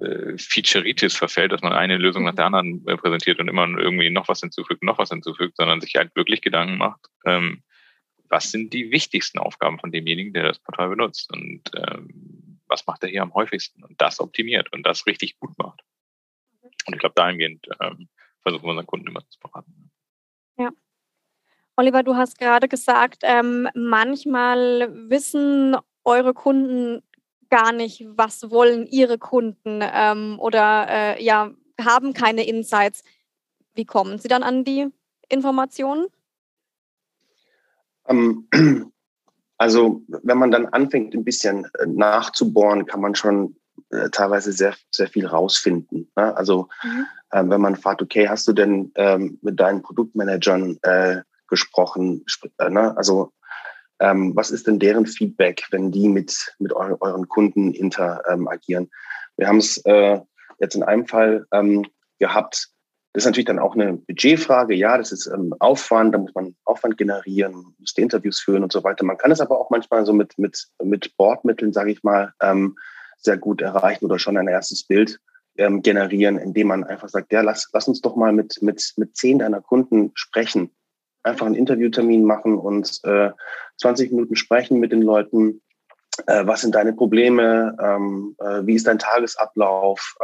äh, 0.01 0.39
Featureitis 0.39 1.17
verfällt, 1.17 1.53
dass 1.53 1.63
man 1.63 1.73
eine 1.73 1.99
Lösung 1.99 2.25
nach 2.25 2.35
der 2.35 2.49
mhm. 2.49 2.55
anderen 2.55 2.89
äh, 2.89 2.97
präsentiert 2.97 3.39
und 3.39 3.49
immer 3.49 3.67
irgendwie 3.67 4.11
noch 4.11 4.29
was 4.29 4.41
hinzufügt, 4.41 4.83
noch 4.83 4.99
was 4.99 5.11
hinzufügt, 5.11 5.57
sondern 5.57 5.81
sich 5.81 5.95
halt 5.95 6.15
wirklich 6.17 6.41
Gedanken 6.41 6.79
macht, 6.79 7.01
ähm, 7.25 7.63
was 8.29 8.51
sind 8.51 8.73
die 8.73 8.91
wichtigsten 8.91 9.39
Aufgaben 9.39 9.79
von 9.79 9.93
demjenigen, 9.93 10.33
der 10.33 10.45
das 10.45 10.59
Portal 10.59 10.89
benutzt 10.89 11.33
und 11.33 11.63
ähm, 11.77 12.54
was 12.75 12.87
macht 12.89 13.05
er 13.05 13.09
hier 13.09 13.23
am 13.23 13.35
häufigsten 13.35 13.85
und 13.85 14.01
das 14.01 14.19
optimiert 14.19 14.73
und 14.73 14.85
das 14.85 15.07
richtig 15.07 15.39
gut 15.39 15.57
macht. 15.59 15.81
Und 16.87 16.95
ich 16.95 16.99
glaube, 16.99 17.15
dahingehend 17.15 17.69
ähm, 17.81 18.09
versuchen 18.43 18.65
wir 18.65 18.71
unseren 18.71 18.87
Kunden 18.87 19.07
immer 19.07 19.21
zu 19.29 19.39
beraten. 19.39 19.93
Ja. 20.59 20.71
Oliver, 21.77 22.03
du 22.03 22.17
hast 22.17 22.37
gerade 22.37 22.67
gesagt, 22.67 23.23
ähm, 23.23 23.69
manchmal 23.75 24.93
wissen 25.09 25.77
eure 26.03 26.35
Kunden 26.35 27.03
gar 27.49 27.73
nicht, 27.73 28.05
was 28.09 28.51
wollen 28.51 28.87
ihre 28.89 29.19
Kunden 29.19 29.81
ähm, 29.81 30.41
oder 30.41 30.87
äh, 30.89 31.25
ja, 31.25 31.53
haben 31.81 32.13
keine 32.13 32.45
Insights. 32.45 33.05
Wie 33.75 33.85
kommen 33.85 34.19
sie 34.19 34.29
dann 34.29 34.43
an 34.43 34.65
die 34.65 34.89
Informationen? 35.29 36.09
Ähm, 38.09 38.49
also 39.59 40.03
wenn 40.09 40.39
man 40.39 40.51
dann 40.51 40.67
anfängt, 40.67 41.15
ein 41.15 41.25
bisschen 41.25 41.67
äh, 41.79 41.87
nachzubohren, 41.87 42.87
kann 42.87 43.01
man 43.01 43.15
schon 43.15 43.57
äh, 43.91 44.11
teilweise 44.11 44.53
sehr, 44.53 44.75
sehr 44.91 45.09
viel 45.09 45.27
rausfinden. 45.27 46.11
Ne? 46.17 46.37
Also 46.37 46.69
mhm. 46.83 47.07
äh, 47.31 47.45
wenn 47.47 47.61
man 47.61 47.77
fragt, 47.77 48.03
okay, 48.03 48.29
hast 48.29 48.49
du 48.49 48.53
denn 48.53 48.93
ähm, 48.97 49.39
mit 49.43 49.61
deinen 49.61 49.83
Produktmanagern 49.83 50.79
äh, 50.83 51.23
gesprochen? 51.49 52.25
Äh, 52.59 52.71
ne? 52.71 52.97
Also 52.97 53.33
ähm, 54.01 54.35
was 54.35 54.51
ist 54.51 54.67
denn 54.67 54.79
deren 54.79 55.07
Feedback, 55.07 55.65
wenn 55.71 55.93
die 55.93 56.09
mit, 56.09 56.55
mit 56.59 56.73
eu 56.73 56.97
euren 57.01 57.29
Kunden 57.29 57.73
interagieren? 57.73 58.91
Wir 59.37 59.49
haben 59.49 59.59
es 59.59 59.79
äh, 59.85 60.21
jetzt 60.59 60.75
in 60.75 60.83
einem 60.83 61.07
Fall 61.07 61.47
ähm, 61.53 61.85
gehabt, 62.19 62.71
das 63.15 63.23
ist 63.23 63.27
natürlich 63.27 63.47
dann 63.47 63.61
auch 63.61 63.77
eine 63.77 63.93
Budgetfrage. 63.93 64.75
Ja, 64.75 64.99
das 64.99 65.13
ist 65.13 65.29
ähm, 65.29 65.55
Aufwand, 65.61 66.13
da 66.13 66.19
muss 66.19 66.35
man 66.35 66.57
Aufwand 66.65 66.99
generieren, 66.99 67.77
muss 67.79 67.95
die 67.95 68.03
Interviews 68.03 68.41
führen 68.41 68.65
und 68.65 68.73
so 68.73 68.83
weiter. 68.83 69.05
Man 69.05 69.17
kann 69.17 69.31
es 69.31 69.41
aber 69.41 69.61
auch 69.61 69.71
manchmal 69.71 70.05
so 70.05 70.13
mit, 70.13 70.37
mit, 70.37 70.67
mit 70.83 71.17
Bordmitteln, 71.17 71.73
sage 71.73 71.93
ich 71.93 72.03
mal, 72.03 72.33
ähm, 72.43 72.77
sehr 73.17 73.37
gut 73.37 73.63
erreichen 73.63 74.07
oder 74.07 74.19
schon 74.19 74.37
ein 74.37 74.49
erstes 74.49 74.85
Bild 74.85 75.21
ähm, 75.57 75.81
generieren, 75.83 76.39
indem 76.39 76.67
man 76.67 76.83
einfach 76.83 77.09
sagt, 77.09 77.33
ja, 77.33 77.43
lass, 77.43 77.71
lass 77.73 77.87
uns 77.87 78.01
doch 78.01 78.17
mal 78.17 78.33
mit, 78.33 78.61
mit, 78.63 78.95
mit 78.97 79.17
zehn 79.17 79.39
deiner 79.39 79.61
Kunden 79.61 80.11
sprechen. 80.15 80.73
Einfach 81.23 81.47
einen 81.47 81.55
Interviewtermin 81.55 82.25
machen 82.25 82.59
und 82.59 82.99
äh, 83.05 83.31
20 83.77 84.11
Minuten 84.11 84.35
sprechen 84.35 84.81
mit 84.81 84.91
den 84.91 85.03
Leuten. 85.03 85.63
Äh, 86.27 86.49
was 86.49 86.63
sind 86.63 86.75
deine 86.75 86.93
Probleme? 86.93 87.77
Ähm, 87.81 88.35
äh, 88.41 88.67
wie 88.67 88.75
ist 88.75 88.89
dein 88.89 88.99
Tagesablauf? 88.99 90.17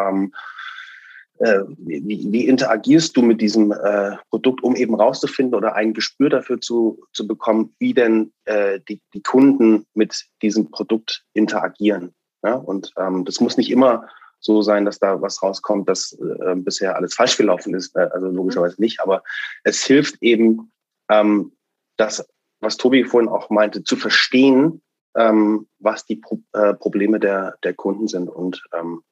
Äh, 1.41 1.65
wie, 1.79 2.31
wie, 2.31 2.47
interagierst 2.47 3.17
du 3.17 3.23
mit 3.23 3.41
diesem 3.41 3.73
äh, 3.73 4.17
Produkt, 4.29 4.63
um 4.63 4.77
eben 4.77 4.95
rauszufinden 4.95 5.55
oder 5.55 5.75
ein 5.75 5.95
Gespür 5.95 6.29
dafür 6.29 6.61
zu, 6.61 7.03
zu 7.15 7.27
bekommen, 7.27 7.75
wie 7.79 7.95
denn 7.95 8.31
äh, 8.45 8.79
die, 8.87 9.01
die 9.15 9.23
Kunden 9.23 9.87
mit 9.95 10.27
diesem 10.43 10.71
Produkt 10.71 11.25
interagieren. 11.33 12.15
Ja? 12.43 12.57
Und 12.57 12.93
ähm, 12.99 13.25
das 13.25 13.41
muss 13.41 13.57
nicht 13.57 13.71
immer 13.71 14.07
so 14.39 14.61
sein, 14.61 14.85
dass 14.85 14.99
da 14.99 15.23
was 15.23 15.43
rauskommt, 15.43 15.89
dass 15.89 16.13
äh, 16.13 16.57
bisher 16.57 16.97
alles 16.97 17.15
falsch 17.15 17.39
gelaufen 17.39 17.75
ist. 17.75 17.97
Äh, 17.97 18.11
also 18.13 18.29
logischerweise 18.29 18.79
nicht, 18.79 19.01
aber 19.01 19.23
es 19.65 19.83
hilft 19.83 20.17
eben, 20.23 20.71
ähm, 21.11 21.53
das, 21.97 22.27
was 22.61 22.77
Tobi 22.77 23.05
vorhin 23.05 23.31
auch 23.31 23.49
meinte, 23.49 23.83
zu 23.83 23.97
verstehen, 23.97 24.83
ähm, 25.17 25.67
was 25.79 26.05
die 26.05 26.17
Pro 26.17 26.43
äh, 26.53 26.75
Probleme 26.75 27.19
der, 27.19 27.57
der 27.65 27.73
Kunden 27.73 28.09
sind. 28.09 28.29
Und 28.29 28.63
ähm, 28.79 29.03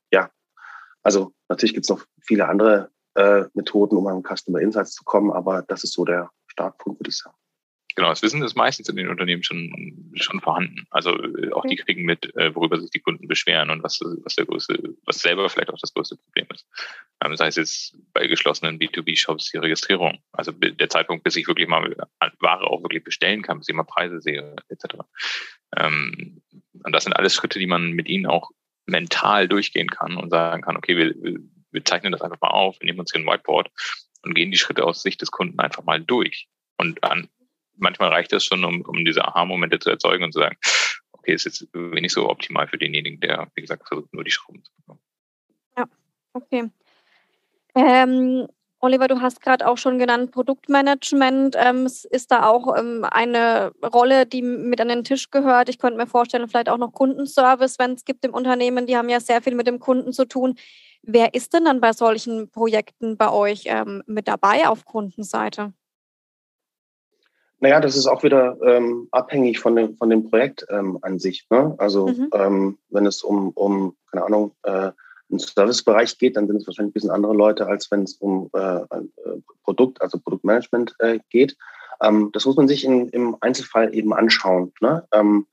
also 1.02 1.32
natürlich 1.48 1.74
gibt 1.74 1.84
es 1.84 1.90
noch 1.90 2.04
viele 2.20 2.48
andere 2.48 2.90
äh, 3.14 3.44
Methoden, 3.54 3.96
um 3.96 4.06
an 4.06 4.22
Customer 4.22 4.60
Insights 4.60 4.92
zu 4.92 5.04
kommen, 5.04 5.32
aber 5.32 5.62
das 5.62 5.84
ist 5.84 5.94
so 5.94 6.04
der 6.04 6.30
Startpunkt, 6.46 7.00
würde 7.00 7.10
ich 7.10 7.18
sagen. 7.18 7.36
Genau, 7.98 8.10
das 8.10 8.22
Wissen 8.22 8.44
ist 8.44 8.54
meistens 8.54 8.88
in 8.88 8.94
den 8.94 9.08
Unternehmen 9.08 9.42
schon, 9.42 10.12
schon 10.14 10.40
vorhanden. 10.40 10.86
Also 10.90 11.20
äh, 11.20 11.50
auch 11.50 11.66
die 11.66 11.74
kriegen 11.74 12.04
mit, 12.04 12.32
äh, 12.36 12.54
worüber 12.54 12.80
sich 12.80 12.90
die 12.90 13.00
Kunden 13.00 13.26
beschweren 13.26 13.70
und 13.70 13.82
was, 13.82 13.98
was 14.22 14.36
der 14.36 14.46
größte, 14.46 14.94
was 15.04 15.18
selber 15.18 15.48
vielleicht 15.48 15.70
auch 15.70 15.80
das 15.80 15.92
größte 15.92 16.14
Problem 16.14 16.46
ist. 16.54 16.64
Ähm, 17.24 17.34
sei 17.34 17.48
es 17.48 17.56
jetzt 17.56 17.96
bei 18.12 18.28
geschlossenen 18.28 18.78
B2B-Shops 18.78 19.50
die 19.50 19.56
Registrierung. 19.56 20.18
Also 20.30 20.52
der 20.52 20.88
Zeitpunkt, 20.88 21.24
bis 21.24 21.34
ich 21.34 21.48
wirklich 21.48 21.66
mal 21.66 21.96
Ware 22.38 22.70
auch 22.70 22.84
wirklich 22.84 23.02
bestellen 23.02 23.42
kann, 23.42 23.58
bis 23.58 23.68
ich 23.68 23.74
mal 23.74 23.82
Preise 23.82 24.20
sehe, 24.20 24.54
etc. 24.68 24.98
Ähm, 25.76 26.40
und 26.84 26.92
das 26.92 27.02
sind 27.02 27.14
alles 27.14 27.34
Schritte, 27.34 27.58
die 27.58 27.66
man 27.66 27.90
mit 27.90 28.08
ihnen 28.08 28.26
auch 28.26 28.52
mental 28.88 29.48
durchgehen 29.48 29.88
kann 29.88 30.16
und 30.16 30.30
sagen 30.30 30.62
kann, 30.62 30.76
okay, 30.76 30.96
wir, 30.96 31.14
wir 31.70 31.84
zeichnen 31.84 32.12
das 32.12 32.22
einfach 32.22 32.40
mal 32.40 32.48
auf, 32.48 32.80
wir 32.80 32.86
nehmen 32.86 33.00
uns 33.00 33.12
hier 33.12 33.20
ein 33.20 33.26
Whiteboard 33.26 33.70
und 34.22 34.34
gehen 34.34 34.50
die 34.50 34.58
Schritte 34.58 34.84
aus 34.84 35.02
Sicht 35.02 35.20
des 35.20 35.30
Kunden 35.30 35.60
einfach 35.60 35.84
mal 35.84 36.00
durch. 36.00 36.48
Und 36.76 36.98
dann, 37.02 37.28
manchmal 37.76 38.08
reicht 38.08 38.32
das 38.32 38.44
schon, 38.44 38.64
um, 38.64 38.82
um 38.82 39.04
diese 39.04 39.26
Aha-Momente 39.26 39.78
zu 39.78 39.90
erzeugen 39.90 40.24
und 40.24 40.32
zu 40.32 40.40
sagen, 40.40 40.56
okay, 41.12 41.32
ist 41.32 41.44
jetzt 41.44 41.68
wenig 41.72 42.12
so 42.12 42.28
optimal 42.28 42.66
für 42.66 42.78
denjenigen, 42.78 43.20
der, 43.20 43.50
wie 43.54 43.60
gesagt, 43.60 43.86
versucht, 43.86 44.12
nur 44.12 44.24
die 44.24 44.30
Schrauben 44.30 44.64
zu 44.64 44.72
bekommen. 44.76 45.00
Ja, 45.76 45.84
okay. 46.32 46.70
Ähm, 47.74 48.48
Oliver, 48.80 49.08
du 49.08 49.20
hast 49.20 49.40
gerade 49.40 49.66
auch 49.66 49.76
schon 49.76 49.98
genannt, 49.98 50.30
Produktmanagement 50.30 51.56
ähm, 51.58 51.86
ist 51.86 52.30
da 52.30 52.46
auch 52.46 52.76
ähm, 52.76 53.04
eine 53.10 53.72
Rolle, 53.82 54.24
die 54.24 54.42
mit 54.42 54.80
an 54.80 54.88
den 54.88 55.02
Tisch 55.02 55.30
gehört. 55.30 55.68
Ich 55.68 55.78
könnte 55.78 55.98
mir 55.98 56.06
vorstellen, 56.06 56.46
vielleicht 56.46 56.68
auch 56.68 56.78
noch 56.78 56.92
Kundenservice, 56.92 57.78
wenn 57.80 57.94
es 57.94 58.04
gibt 58.04 58.24
im 58.24 58.34
Unternehmen, 58.34 58.86
die 58.86 58.96
haben 58.96 59.08
ja 59.08 59.18
sehr 59.18 59.42
viel 59.42 59.56
mit 59.56 59.66
dem 59.66 59.80
Kunden 59.80 60.12
zu 60.12 60.26
tun. 60.26 60.54
Wer 61.02 61.34
ist 61.34 61.54
denn 61.54 61.64
dann 61.64 61.80
bei 61.80 61.92
solchen 61.92 62.50
Projekten 62.50 63.16
bei 63.16 63.30
euch 63.30 63.64
ähm, 63.66 64.02
mit 64.06 64.28
dabei 64.28 64.68
auf 64.68 64.84
Kundenseite? 64.84 65.72
Naja, 67.60 67.80
das 67.80 67.96
ist 67.96 68.06
auch 68.06 68.22
wieder 68.22 68.56
ähm, 68.62 69.08
abhängig 69.10 69.58
von 69.58 69.74
dem, 69.74 69.96
von 69.96 70.10
dem 70.10 70.30
Projekt 70.30 70.64
ähm, 70.70 70.98
an 71.02 71.18
sich. 71.18 71.46
Ne? 71.50 71.74
Also 71.78 72.06
mhm. 72.06 72.30
ähm, 72.32 72.78
wenn 72.90 73.06
es 73.06 73.24
um, 73.24 73.50
um 73.50 73.96
keine 74.10 74.24
Ahnung, 74.24 74.52
äh, 74.62 74.92
einen 75.30 75.38
Servicebereich 75.38 76.18
geht, 76.18 76.36
dann 76.36 76.46
sind 76.46 76.56
es 76.56 76.66
wahrscheinlich 76.66 76.90
ein 76.90 76.94
bisschen 76.94 77.10
andere 77.10 77.34
Leute, 77.34 77.66
als 77.66 77.90
wenn 77.90 78.02
es 78.02 78.14
um 78.14 78.50
äh, 78.54 78.76
äh, 78.80 79.40
Produkt, 79.62 80.00
also 80.00 80.18
Produktmanagement 80.18 80.94
äh, 80.98 81.18
geht. 81.30 81.56
Ähm, 82.00 82.30
das 82.32 82.46
muss 82.46 82.56
man 82.56 82.68
sich 82.68 82.84
in, 82.84 83.08
im 83.08 83.36
Einzelfall 83.40 83.94
eben 83.94 84.14
anschauen. 84.14 84.72
Ne? 84.80 85.06
Ähm, 85.12 85.46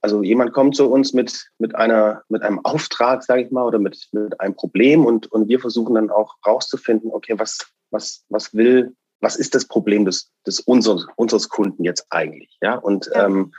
also 0.00 0.22
jemand 0.22 0.52
kommt 0.52 0.74
zu 0.76 0.90
uns 0.90 1.12
mit, 1.12 1.48
mit, 1.58 1.74
einer, 1.74 2.22
mit 2.28 2.42
einem 2.42 2.64
Auftrag, 2.64 3.22
sage 3.22 3.42
ich 3.42 3.50
mal, 3.50 3.64
oder 3.64 3.78
mit, 3.78 4.08
mit 4.12 4.40
einem 4.40 4.54
Problem 4.54 5.06
und, 5.06 5.30
und 5.30 5.48
wir 5.48 5.60
versuchen 5.60 5.94
dann 5.94 6.10
auch 6.10 6.34
rauszufinden, 6.44 7.10
okay, 7.12 7.38
was, 7.38 7.58
was, 7.90 8.24
was 8.28 8.52
will, 8.52 8.94
was 9.20 9.36
ist 9.36 9.54
das 9.54 9.64
Problem 9.64 10.04
des, 10.04 10.30
des 10.46 10.58
unseres, 10.60 11.06
unseres 11.16 11.48
Kunden 11.48 11.84
jetzt 11.84 12.06
eigentlich? 12.10 12.58
Ja, 12.60 12.74
und 12.74 13.10
ja. 13.14 13.26
Ähm, 13.26 13.52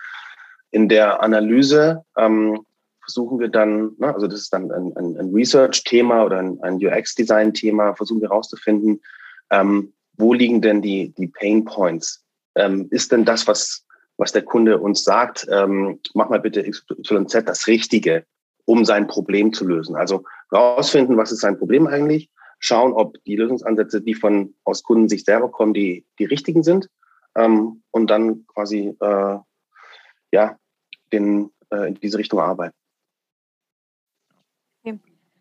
in 0.72 0.90
der 0.90 1.22
Analyse 1.22 2.04
ähm, 2.18 2.66
versuchen 3.04 3.40
wir 3.40 3.50
dann, 3.50 3.92
ne, 3.98 4.14
also 4.14 4.28
das 4.28 4.42
ist 4.42 4.54
dann 4.54 4.72
ein, 4.72 4.96
ein, 4.96 5.18
ein 5.18 5.34
Research-Thema 5.34 6.24
oder 6.24 6.40
ein, 6.40 6.60
ein 6.62 6.76
UX-Design-Thema, 6.76 7.96
versuchen 7.96 8.22
wir 8.22 8.30
herauszufinden, 8.30 9.02
ähm, 9.50 9.94
wo 10.18 10.34
liegen 10.34 10.62
denn 10.62 10.82
die, 10.82 11.14
die 11.14 11.28
Pain 11.28 11.66
Points? 11.66 12.24
Ähm, 12.56 12.88
ist 12.92 13.12
denn 13.12 13.26
das, 13.26 13.48
was, 13.48 13.86
was 14.18 14.32
der 14.32 14.44
Kunde 14.44 14.80
uns 14.80 15.04
sagt, 15.04 15.48
ähm, 15.50 16.00
mach 16.14 16.30
mal 16.30 16.40
bitte 16.40 16.64
XYZ 16.64 17.46
das 17.46 17.68
Richtige, 17.68 18.26
um 18.66 18.86
sein 18.86 19.08
Problem 19.08 19.54
zu 19.54 19.66
lösen? 19.66 19.96
Also 19.96 20.24
rausfinden, 20.52 21.18
was 21.18 21.32
ist 21.32 21.42
sein 21.42 21.58
Problem 21.58 21.88
eigentlich, 21.88 22.30
schauen, 22.60 22.94
ob 22.94 23.22
die 23.26 23.36
Lösungsansätze, 23.36 24.02
die 24.02 24.14
von 24.14 24.56
aus 24.64 24.84
Kundensicht 24.84 25.26
selber 25.26 25.50
kommen, 25.52 25.74
die, 25.74 26.06
die 26.20 26.26
richtigen 26.26 26.64
sind 26.64 26.90
ähm, 27.36 27.84
und 27.92 28.10
dann 28.10 28.46
quasi 28.48 28.96
äh, 29.00 29.38
ja, 30.32 30.58
den, 31.12 31.52
äh, 31.72 31.90
in 31.90 31.96
diese 31.96 32.18
Richtung 32.18 32.40
arbeiten. 32.40 32.76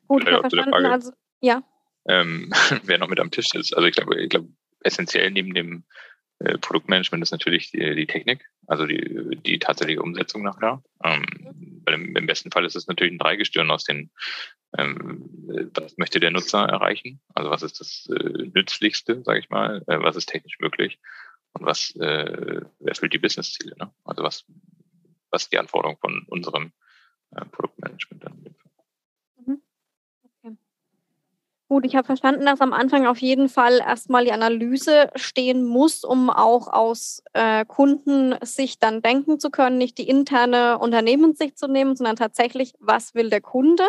Gut, 0.09 0.25
zu 0.25 0.31
der, 0.31 0.41
verstanden. 0.41 0.87
Also, 0.87 1.13
ja. 1.41 1.63
ähm, 2.09 2.53
wer 2.85 2.99
noch 2.99 3.09
mit 3.09 3.21
am 3.21 3.31
Tisch 3.31 3.55
ist. 3.55 3.75
Also 3.75 3.87
ich 3.87 3.95
glaube, 3.95 4.21
ich 4.21 4.29
glaube, 4.29 4.49
essentiell 4.81 5.31
neben 5.31 5.55
dem 5.55 5.85
äh, 6.41 6.59
Produktmanagement 6.59 7.23
ist 7.23 7.31
natürlich 7.31 7.71
die, 7.71 7.95
die, 7.95 8.07
Technik, 8.07 8.45
also 8.67 8.87
die, 8.87 9.37
die 9.45 9.59
tatsächliche 9.59 10.03
Umsetzung 10.03 10.43
nachher. 10.43 10.83
Ähm, 11.05 11.25
weil 11.85 11.95
im, 11.95 12.17
im, 12.17 12.27
besten 12.27 12.51
Fall 12.51 12.65
ist 12.65 12.77
es 12.77 12.87
natürlich 12.87 13.13
ein 13.13 13.19
Dreigestirn 13.19 13.71
aus 13.71 13.85
den, 13.85 14.11
ähm, 14.77 15.29
was 15.75 15.97
möchte 15.99 16.21
der 16.21 16.31
Nutzer 16.31 16.65
erreichen? 16.65 17.21
Also 17.35 17.51
was 17.51 17.63
ist 17.63 17.81
das 17.81 18.09
äh, 18.11 18.51
Nützlichste, 18.55 19.23
sage 19.25 19.41
ich 19.41 19.51
mal? 19.51 19.83
Äh, 19.87 20.03
was 20.03 20.17
ist 20.17 20.27
technisch 20.27 20.59
möglich? 20.59 20.99
Und 21.53 21.67
was 21.67 21.95
äh, 21.97 22.63
erfüllt 22.85 23.13
die 23.13 23.19
Business-Ziele? 23.19 23.77
Ne? 23.79 23.93
Also 24.05 24.23
was, 24.23 24.45
was 25.31 25.45
ist 25.45 25.53
die 25.53 25.59
Anforderung 25.59 25.99
von 26.01 26.25
unserem 26.29 26.73
äh, 27.37 27.45
Produktmanagement 27.45 28.25
dann? 28.25 28.57
Gut, 31.73 31.87
ich 31.87 31.97
habe 31.97 32.05
verstanden, 32.05 32.45
dass 32.45 32.61
am 32.61 32.75
Anfang 32.75 33.07
auf 33.07 33.17
jeden 33.17 33.49
Fall 33.49 33.79
erstmal 33.79 34.27
die 34.27 34.33
Analyse 34.33 35.09
stehen 35.15 35.65
muss, 35.65 36.05
um 36.05 36.29
auch 36.29 36.69
aus 36.69 37.23
äh, 37.33 37.65
Kundensicht 37.65 38.83
dann 38.83 39.01
denken 39.01 39.41
zu 39.41 39.49
können, 39.49 39.79
nicht 39.79 39.97
die 39.97 40.07
interne 40.07 40.79
Unternehmenssicht 40.79 41.59
zu 41.59 41.69
nehmen, 41.69 41.97
sondern 41.97 42.17
tatsächlich, 42.17 42.75
was 42.79 43.15
will 43.15 43.31
der 43.31 43.41
Kunde? 43.41 43.85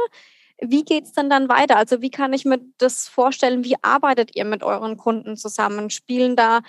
Wie 0.62 0.86
geht 0.86 1.04
es 1.04 1.12
denn 1.12 1.30
dann 1.30 1.50
weiter? 1.50 1.76
Also 1.76 2.02
wie 2.02 2.10
kann 2.10 2.32
ich 2.32 2.46
mir 2.46 2.62
das 2.78 3.10
vorstellen? 3.10 3.66
Wie 3.66 3.76
arbeitet 3.82 4.34
ihr 4.34 4.46
mit 4.46 4.64
euren 4.64 4.96
Kunden 4.96 5.36
zusammen? 5.36 5.90
Spielen 5.90 6.38
da 6.38 6.62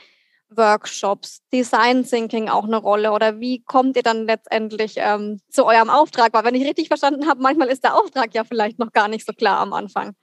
Workshops, 0.48 1.42
Design 1.52 2.02
Thinking 2.02 2.48
auch 2.48 2.64
eine 2.64 2.78
Rolle? 2.78 3.12
Oder 3.12 3.38
wie 3.38 3.62
kommt 3.62 3.96
ihr 3.96 4.02
dann 4.02 4.26
letztendlich 4.26 4.94
ähm, 4.96 5.38
zu 5.48 5.64
eurem 5.64 5.90
Auftrag? 5.90 6.34
Weil 6.34 6.44
wenn 6.44 6.56
ich 6.56 6.66
richtig 6.66 6.88
verstanden 6.88 7.28
habe, 7.28 7.40
manchmal 7.40 7.68
ist 7.68 7.84
der 7.84 7.94
Auftrag 7.94 8.34
ja 8.34 8.42
vielleicht 8.42 8.80
noch 8.80 8.90
gar 8.90 9.06
nicht 9.06 9.24
so 9.24 9.32
klar 9.32 9.60
am 9.60 9.72
Anfang. 9.72 10.16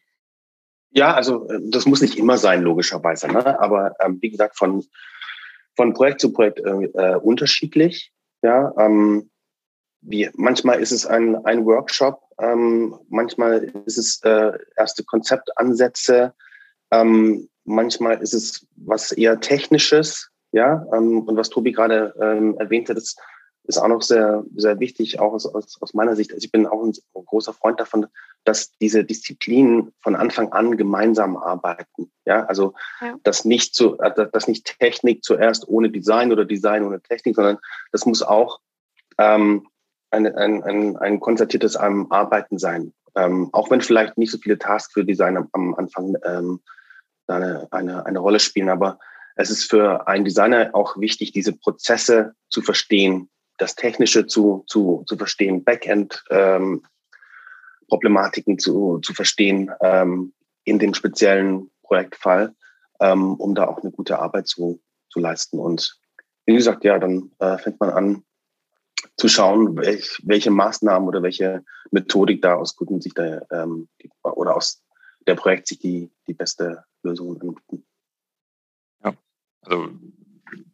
Ja, 0.91 1.13
also 1.13 1.47
äh, 1.49 1.59
das 1.63 1.85
muss 1.85 2.01
nicht 2.01 2.17
immer 2.17 2.37
sein, 2.37 2.61
logischerweise. 2.61 3.27
Ne? 3.27 3.59
Aber 3.59 3.95
ähm, 3.99 4.19
wie 4.21 4.29
gesagt, 4.29 4.57
von, 4.57 4.83
von 5.75 5.93
Projekt 5.93 6.21
zu 6.21 6.31
Projekt 6.33 6.59
äh, 6.59 6.69
äh, 6.69 7.15
unterschiedlich. 7.15 8.11
Ja, 8.41 8.73
ähm, 8.77 9.29
wie, 10.01 10.29
manchmal 10.33 10.79
ist 10.79 10.91
es 10.91 11.05
ein, 11.05 11.35
ein 11.45 11.65
Workshop, 11.65 12.21
ähm, 12.39 12.95
manchmal 13.09 13.71
ist 13.85 13.97
es 13.97 14.19
äh, 14.23 14.51
erste 14.75 15.03
Konzeptansätze, 15.03 16.33
ähm, 16.89 17.47
manchmal 17.65 18.19
ist 18.21 18.33
es 18.33 18.65
was 18.75 19.11
eher 19.11 19.39
Technisches. 19.39 20.29
Ja, 20.53 20.85
ähm, 20.93 21.21
und 21.21 21.37
was 21.37 21.49
Tobi 21.49 21.71
gerade 21.71 22.13
ähm, 22.21 22.57
erwähnte, 22.59 22.93
das 22.93 23.15
ist 23.71 23.81
auch 23.81 23.87
noch 23.87 24.01
sehr, 24.01 24.43
sehr 24.55 24.79
wichtig, 24.79 25.19
auch 25.19 25.33
aus, 25.33 25.45
aus, 25.45 25.81
aus 25.81 25.93
meiner 25.93 26.15
Sicht. 26.15 26.31
Also 26.31 26.43
ich 26.43 26.51
bin 26.51 26.67
auch 26.67 26.83
ein 26.83 26.93
großer 27.13 27.53
Freund 27.53 27.79
davon, 27.79 28.07
dass 28.43 28.71
diese 28.77 29.03
Disziplinen 29.03 29.93
von 30.01 30.15
Anfang 30.15 30.51
an 30.51 30.77
gemeinsam 30.77 31.37
arbeiten. 31.37 32.11
Ja, 32.25 32.45
also 32.45 32.73
ja. 33.01 33.15
dass 33.23 33.45
nicht 33.45 33.73
zu, 33.73 33.97
äh, 33.99 34.27
dass 34.31 34.47
nicht 34.47 34.77
Technik 34.79 35.23
zuerst 35.23 35.67
ohne 35.67 35.89
Design 35.89 36.31
oder 36.31 36.45
Design 36.45 36.85
ohne 36.85 37.01
Technik, 37.01 37.35
sondern 37.35 37.59
das 37.91 38.05
muss 38.05 38.21
auch 38.21 38.59
ähm, 39.17 39.67
ein, 40.11 40.27
ein, 40.35 40.63
ein, 40.63 40.97
ein 40.97 41.19
konzertiertes 41.19 41.75
Arbeiten 41.75 42.57
sein. 42.57 42.93
Ähm, 43.15 43.49
auch 43.51 43.69
wenn 43.69 43.81
vielleicht 43.81 44.17
nicht 44.17 44.31
so 44.31 44.37
viele 44.37 44.57
Tasks 44.57 44.93
für 44.93 45.05
Design 45.05 45.37
am, 45.37 45.49
am 45.53 45.75
Anfang 45.75 46.15
ähm, 46.25 46.61
eine, 47.27 47.67
eine, 47.71 48.05
eine 48.05 48.19
Rolle 48.19 48.39
spielen, 48.39 48.69
aber 48.69 48.99
es 49.35 49.49
ist 49.49 49.69
für 49.69 50.07
einen 50.07 50.25
Designer 50.25 50.71
auch 50.73 50.97
wichtig, 50.97 51.31
diese 51.31 51.53
Prozesse 51.53 52.33
zu 52.49 52.61
verstehen, 52.61 53.29
das 53.61 53.75
Technische 53.75 54.25
zu, 54.25 54.63
zu, 54.65 55.03
zu 55.05 55.17
verstehen, 55.17 55.63
Backend 55.63 56.23
ähm, 56.31 56.83
zu, 58.57 58.99
zu 58.99 59.13
verstehen 59.13 59.71
ähm, 59.81 60.33
in 60.63 60.79
dem 60.79 60.95
speziellen 60.95 61.69
Projektfall, 61.83 62.55
ähm, 62.99 63.35
um 63.35 63.53
da 63.53 63.67
auch 63.67 63.81
eine 63.81 63.91
gute 63.91 64.17
Arbeit 64.17 64.47
zu, 64.47 64.81
zu 65.09 65.19
leisten. 65.19 65.59
Und 65.59 65.99
wie 66.45 66.55
gesagt, 66.55 66.83
ja, 66.83 66.97
dann 66.97 67.31
äh, 67.39 67.57
fängt 67.59 67.79
man 67.79 67.91
an 67.91 68.23
zu 69.17 69.27
schauen, 69.27 69.77
welch, 69.77 70.19
welche 70.23 70.49
Maßnahmen 70.49 71.07
oder 71.07 71.21
welche 71.21 71.63
Methodik 71.91 72.41
da 72.41 72.55
aus 72.55 72.75
Kundensicht 72.75 73.17
der, 73.17 73.45
ähm, 73.51 73.89
oder 74.23 74.55
aus 74.55 74.83
der 75.27 75.35
Projektsicht 75.35 75.83
die, 75.83 76.11
die 76.27 76.33
beste 76.33 76.83
Lösung 77.03 77.39
anbieten. 77.39 77.85
Ja, 79.03 79.13
also 79.61 79.89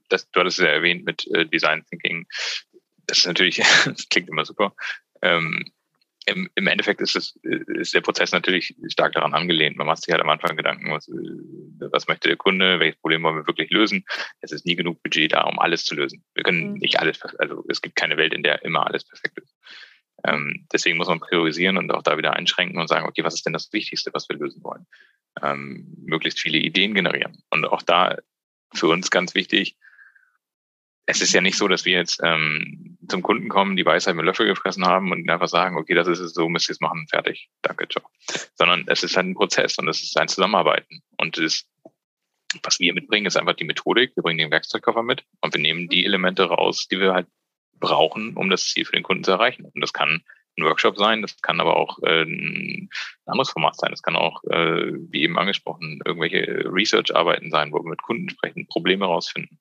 das, 0.08 0.30
du 0.32 0.40
hattest 0.40 0.60
es 0.60 0.66
ja 0.66 0.72
erwähnt 0.72 1.04
mit 1.04 1.28
äh, 1.28 1.46
Design 1.46 1.84
Thinking 1.90 2.28
das 3.08 3.20
ist 3.20 3.28
natürlich, 3.28 3.58
das 3.86 4.08
klingt 4.10 4.30
immer 4.30 4.46
super. 4.46 4.76
Ähm, 5.22 5.72
im, 6.28 6.50
Im 6.56 6.68
Endeffekt 6.68 7.00
ist, 7.00 7.16
es, 7.16 7.40
ist 7.42 7.94
der 7.94 8.02
Prozess 8.02 8.34
natürlich 8.34 8.76
stark 8.90 9.14
daran 9.14 9.34
angelehnt. 9.34 9.78
Man 9.78 9.88
macht 9.88 10.04
sich 10.04 10.12
halt 10.12 10.22
am 10.22 10.30
Anfang 10.30 10.58
Gedanken, 10.58 10.92
was, 10.92 11.08
was 11.08 12.08
möchte 12.10 12.28
der 12.28 12.36
Kunde, 12.36 12.82
welches 12.82 13.00
Problem 13.00 13.24
wollen 13.24 13.38
wir 13.38 13.48
wirklich 13.48 13.70
lösen. 13.70 14.04
Es 14.42 14.52
ist 14.52 14.66
nie 14.66 14.76
genug 14.76 15.02
Budget 15.04 15.32
da, 15.32 15.44
um 15.44 15.58
alles 15.58 15.86
zu 15.86 15.96
lösen. 15.96 16.26
Wir 16.36 16.44
können 16.44 16.74
mhm. 16.74 16.80
nicht 16.80 17.00
alles, 17.00 17.22
also 17.40 17.64
es 17.70 17.82
gibt 17.82 17.96
keine 17.96 18.18
Welt, 18.18 18.34
in 18.34 18.44
der 18.44 18.64
immer 18.66 18.86
alles 18.86 19.06
perfekt 19.06 19.38
ist. 19.38 19.56
Ähm, 20.26 20.68
deswegen 20.74 20.98
muss 20.98 21.08
man 21.08 21.22
priorisieren 21.22 21.78
und 21.78 21.92
auch 21.92 22.04
da 22.04 22.18
wieder 22.18 22.34
einschränken 22.34 22.78
und 22.78 22.90
sagen, 22.90 23.08
okay, 23.08 23.24
was 23.24 23.36
ist 23.36 23.46
denn 23.46 23.54
das 23.54 23.72
Wichtigste, 23.72 24.12
was 24.14 24.28
wir 24.28 24.36
lösen 24.36 24.62
wollen? 24.64 24.86
Ähm, 25.42 25.96
möglichst 26.06 26.42
viele 26.42 26.58
Ideen 26.58 26.94
generieren. 26.94 27.42
Und 27.52 27.66
auch 27.66 27.84
da 27.84 28.18
für 28.74 28.88
uns 28.88 29.12
ganz 29.12 29.34
wichtig, 29.34 29.78
es 31.10 31.22
ist 31.22 31.34
ja 31.34 31.42
nicht 31.42 31.58
so, 31.58 31.70
dass 31.70 31.86
wir 31.86 31.94
jetzt 31.94 32.20
ähm, 32.22 32.98
zum 33.08 33.24
Kunden 33.24 33.48
kommen, 33.48 33.78
die 33.78 33.86
Weisheit 33.86 34.16
mit 34.16 34.26
Löffel 34.26 34.46
gefressen 34.46 34.86
haben 34.86 35.12
und 35.12 35.28
einfach 35.30 35.48
sagen, 35.48 35.78
okay, 35.78 35.94
das 35.94 36.08
ist 36.08 36.20
es, 36.20 36.34
so 36.34 36.50
müsst 36.50 36.70
ihr 36.70 36.74
es 36.74 36.82
machen, 36.82 37.08
fertig, 37.10 37.50
danke, 37.62 37.88
ciao. 37.88 38.06
Sondern 38.56 38.84
es 38.88 39.04
ist 39.04 39.16
halt 39.16 39.28
ein 39.28 39.34
Prozess 39.34 39.78
und 39.78 39.88
es 39.88 40.04
ist 40.04 40.18
ein 40.18 40.28
Zusammenarbeiten. 40.28 41.02
Und 41.18 41.38
das, 41.38 41.66
was 42.62 42.80
wir 42.82 42.94
mitbringen, 42.94 43.26
ist 43.26 43.38
einfach 43.38 43.56
die 43.56 43.64
Methodik. 43.64 44.18
Wir 44.18 44.24
bringen 44.24 44.40
den 44.40 44.52
Werkzeugkoffer 44.52 45.02
mit 45.02 45.24
und 45.40 45.54
wir 45.54 45.62
nehmen 45.62 45.88
die 45.88 46.04
Elemente 46.04 46.44
raus, 46.44 46.88
die 46.92 47.00
wir 47.00 47.14
halt 47.14 47.28
brauchen, 47.80 48.36
um 48.36 48.50
das 48.50 48.68
Ziel 48.68 48.84
für 48.84 48.98
den 48.98 49.04
Kunden 49.04 49.24
zu 49.24 49.32
erreichen. 49.32 49.64
Und 49.64 49.80
das 49.80 49.94
kann 49.94 50.22
ein 50.58 50.66
Workshop 50.66 50.98
sein, 50.98 51.22
das 51.22 51.42
kann 51.42 51.62
aber 51.62 51.78
auch 51.78 52.00
äh, 52.04 52.24
ein 52.24 52.90
anderes 53.26 53.52
Format 53.52 53.78
sein. 53.78 53.92
Das 53.92 54.02
kann 54.02 54.18
auch, 54.18 54.44
äh, 54.46 54.92
wie 55.10 55.22
eben 55.22 55.40
angesprochen, 55.40 56.02
irgendwelche 56.04 56.66
Research-Arbeiten 56.66 57.50
sein, 57.50 57.72
wo 57.72 57.78
wir 57.78 57.92
mit 57.92 58.02
Kunden 58.02 58.30
sprechen, 58.30 58.68
Probleme 58.68 59.06
rausfinden 59.06 59.60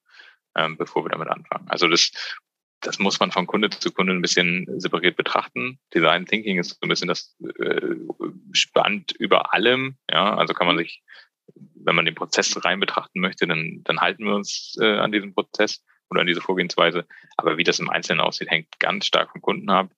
ähm, 0.57 0.77
bevor 0.77 1.05
wir 1.05 1.11
damit 1.11 1.29
anfangen. 1.29 1.69
Also 1.69 1.89
das, 1.89 2.11
das 2.81 2.99
muss 2.99 3.21
man 3.21 3.33
von 3.33 3.47
Kunde 3.47 3.71
zu 3.71 3.93
Kunde 3.93 4.13
ein 4.13 4.23
bisschen 4.23 4.67
separiert 4.81 5.17
betrachten. 5.17 5.79
Design 5.95 6.27
Thinking 6.27 6.59
ist 6.59 6.71
so 6.71 6.77
ein 6.83 6.89
bisschen 6.89 7.09
das 7.09 7.37
äh, 7.59 7.97
Spannt 8.53 9.13
über 9.13 9.55
allem. 9.55 9.97
Ja, 10.11 10.37
also 10.37 10.55
kann 10.55 10.67
man 10.67 10.79
sich, 10.79 11.03
wenn 11.55 11.95
man 11.97 12.05
den 12.05 12.15
Prozess 12.15 12.65
rein 12.65 12.81
betrachten 12.81 13.21
möchte, 13.21 13.47
dann, 13.47 13.83
dann 13.85 14.01
halten 14.01 14.25
wir 14.25 14.35
uns 14.35 14.77
äh, 14.81 14.99
an 14.99 15.13
diesem 15.13 15.35
Prozess 15.35 15.85
oder 16.11 16.21
an 16.21 16.27
diese 16.27 16.41
Vorgehensweise. 16.41 17.07
Aber 17.37 17.59
wie 17.59 17.65
das 17.65 17.79
im 17.79 17.91
Einzelnen 17.91 18.21
aussieht, 18.21 18.51
hängt 18.51 18.79
ganz 18.79 19.07
stark 19.07 19.31
vom 19.33 19.43
Kunden 19.43 19.69
ab. 19.71 19.91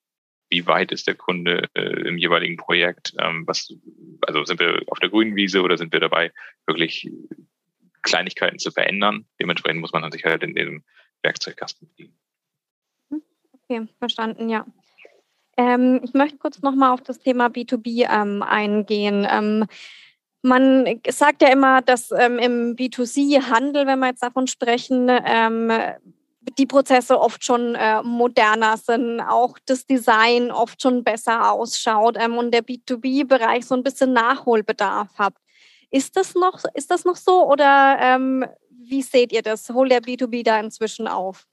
Wie 0.50 0.66
weit 0.66 0.92
ist 0.92 1.06
der 1.06 1.14
Kunde 1.14 1.68
äh, 1.74 2.08
im 2.08 2.16
jeweiligen 2.16 2.56
Projekt? 2.56 3.12
Ähm, 3.18 3.46
was, 3.46 3.74
also 4.22 4.44
sind 4.44 4.60
wir 4.60 4.82
auf 4.86 4.98
der 4.98 5.10
grünen 5.10 5.36
Wiese 5.36 5.60
oder 5.60 5.76
sind 5.76 5.92
wir 5.92 6.00
dabei, 6.00 6.32
wirklich 6.66 7.10
Kleinigkeiten 8.08 8.58
zu 8.58 8.70
verändern. 8.70 9.26
Dementsprechend 9.40 9.80
muss 9.80 9.92
man 9.92 10.10
sich 10.10 10.24
halt 10.24 10.42
in 10.42 10.54
dem 10.54 10.82
Werkzeugkasten 11.22 11.88
bedienen. 11.88 12.18
Mhm. 13.10 13.22
Okay, 13.52 13.88
verstanden, 13.98 14.48
ja. 14.48 14.66
Ähm, 15.56 16.00
ich 16.04 16.14
möchte 16.14 16.38
kurz 16.38 16.62
nochmal 16.62 16.92
auf 16.92 17.02
das 17.02 17.18
Thema 17.18 17.46
B2B 17.46 18.08
ähm, 18.08 18.42
eingehen. 18.42 19.26
Ähm, 19.28 19.66
man 20.42 21.00
sagt 21.08 21.42
ja 21.42 21.48
immer, 21.48 21.82
dass 21.82 22.12
ähm, 22.12 22.38
im 22.38 22.76
B2C-Handel, 22.76 23.86
wenn 23.86 23.98
wir 23.98 24.08
jetzt 24.08 24.22
davon 24.22 24.46
sprechen, 24.46 25.10
ähm, 25.10 25.72
die 26.56 26.66
Prozesse 26.66 27.20
oft 27.20 27.44
schon 27.44 27.74
äh, 27.74 28.02
moderner 28.02 28.76
sind, 28.76 29.20
auch 29.20 29.58
das 29.66 29.84
Design 29.84 30.50
oft 30.50 30.80
schon 30.80 31.04
besser 31.04 31.52
ausschaut 31.52 32.16
ähm, 32.18 32.38
und 32.38 32.52
der 32.52 32.64
B2B-Bereich 32.64 33.66
so 33.66 33.74
ein 33.74 33.82
bisschen 33.82 34.12
Nachholbedarf 34.12 35.08
hat. 35.18 35.34
Ist 35.90 36.16
das 36.16 36.34
noch, 36.34 36.64
ist 36.74 36.90
das 36.90 37.04
noch 37.04 37.16
so 37.16 37.46
oder 37.50 37.98
ähm, 38.00 38.44
wie 38.70 39.02
seht 39.02 39.32
ihr 39.32 39.42
das? 39.42 39.68
Holt 39.70 39.90
der 39.90 40.02
B2B 40.02 40.44
da 40.44 40.60
inzwischen 40.60 41.08
auf? 41.08 41.46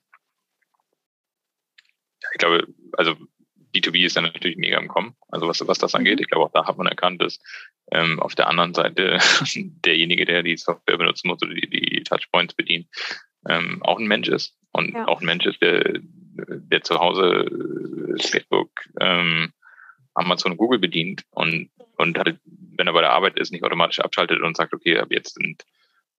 Ich 2.34 2.40
glaube, 2.40 2.68
also 2.94 3.16
B2B 3.74 4.06
ist 4.06 4.16
ja 4.16 4.22
natürlich 4.22 4.58
mega 4.58 4.78
im 4.78 4.88
Kommen, 4.88 5.16
also 5.30 5.48
was, 5.48 5.66
was 5.68 5.78
das 5.78 5.96
angeht. 5.96 6.18
Mhm. 6.18 6.24
Ich 6.24 6.30
glaube, 6.30 6.46
auch 6.46 6.52
da 6.52 6.66
hat 6.66 6.78
man 6.78 6.88
erkannt, 6.88 7.22
dass 7.22 7.40
ähm, 7.92 8.20
auf 8.20 8.36
der 8.36 8.48
anderen 8.48 8.74
Seite 8.74 9.20
derjenige, 9.56 10.26
der 10.26 10.44
die 10.44 10.58
Software 10.58 10.98
benutzen 10.98 11.28
muss 11.28 11.42
oder 11.42 11.54
die, 11.54 11.70
die 11.70 12.04
Touchpoints 12.04 12.56
bedient, 12.56 12.88
ähm, 13.48 13.82
auch 13.84 14.00
ein 14.00 14.08
Mensch 14.08 14.28
ist. 14.28 14.56
Und 14.72 14.94
ja. 14.94 15.08
auch 15.08 15.22
ein 15.22 15.26
Mensch 15.26 15.46
ist, 15.46 15.62
der, 15.62 16.00
der 16.00 16.82
zu 16.82 17.00
Hause 17.00 17.46
äh, 17.46 18.22
Facebook, 18.22 18.72
ähm, 19.00 19.52
Amazon 20.16 20.58
Google 20.58 20.80
bedient 20.80 21.24
und, 21.32 21.70
und 21.98 22.18
halt 22.18 22.40
wenn 22.46 22.88
er 22.88 22.94
bei 22.94 23.02
der 23.02 23.12
Arbeit 23.12 23.38
ist, 23.38 23.52
nicht 23.52 23.64
automatisch 23.64 24.00
abschaltet 24.00 24.42
und 24.42 24.58
sagt, 24.58 24.74
okay, 24.74 24.98
ab 24.98 25.08
jetzt 25.12 25.36
sind, 25.36 25.64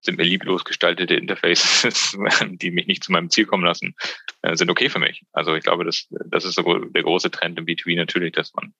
sind 0.01 0.17
mir 0.17 0.23
lieblos 0.23 0.63
gestaltete 0.63 1.15
Interfaces, 1.15 2.17
die 2.47 2.71
mich 2.71 2.87
nicht 2.87 3.03
zu 3.03 3.11
meinem 3.11 3.29
Ziel 3.29 3.45
kommen 3.45 3.65
lassen, 3.65 3.95
äh, 4.41 4.55
sind 4.55 4.69
okay 4.69 4.89
für 4.89 4.99
mich. 4.99 5.23
Also 5.33 5.55
ich 5.55 5.63
glaube, 5.63 5.83
das, 5.83 6.07
das 6.09 6.45
ist 6.45 6.55
so 6.55 6.79
der 6.79 7.03
große 7.03 7.31
Trend 7.31 7.59
im 7.59 7.65
B2B 7.65 7.95
natürlich, 7.95 8.33
dass 8.33 8.53
man 8.53 8.73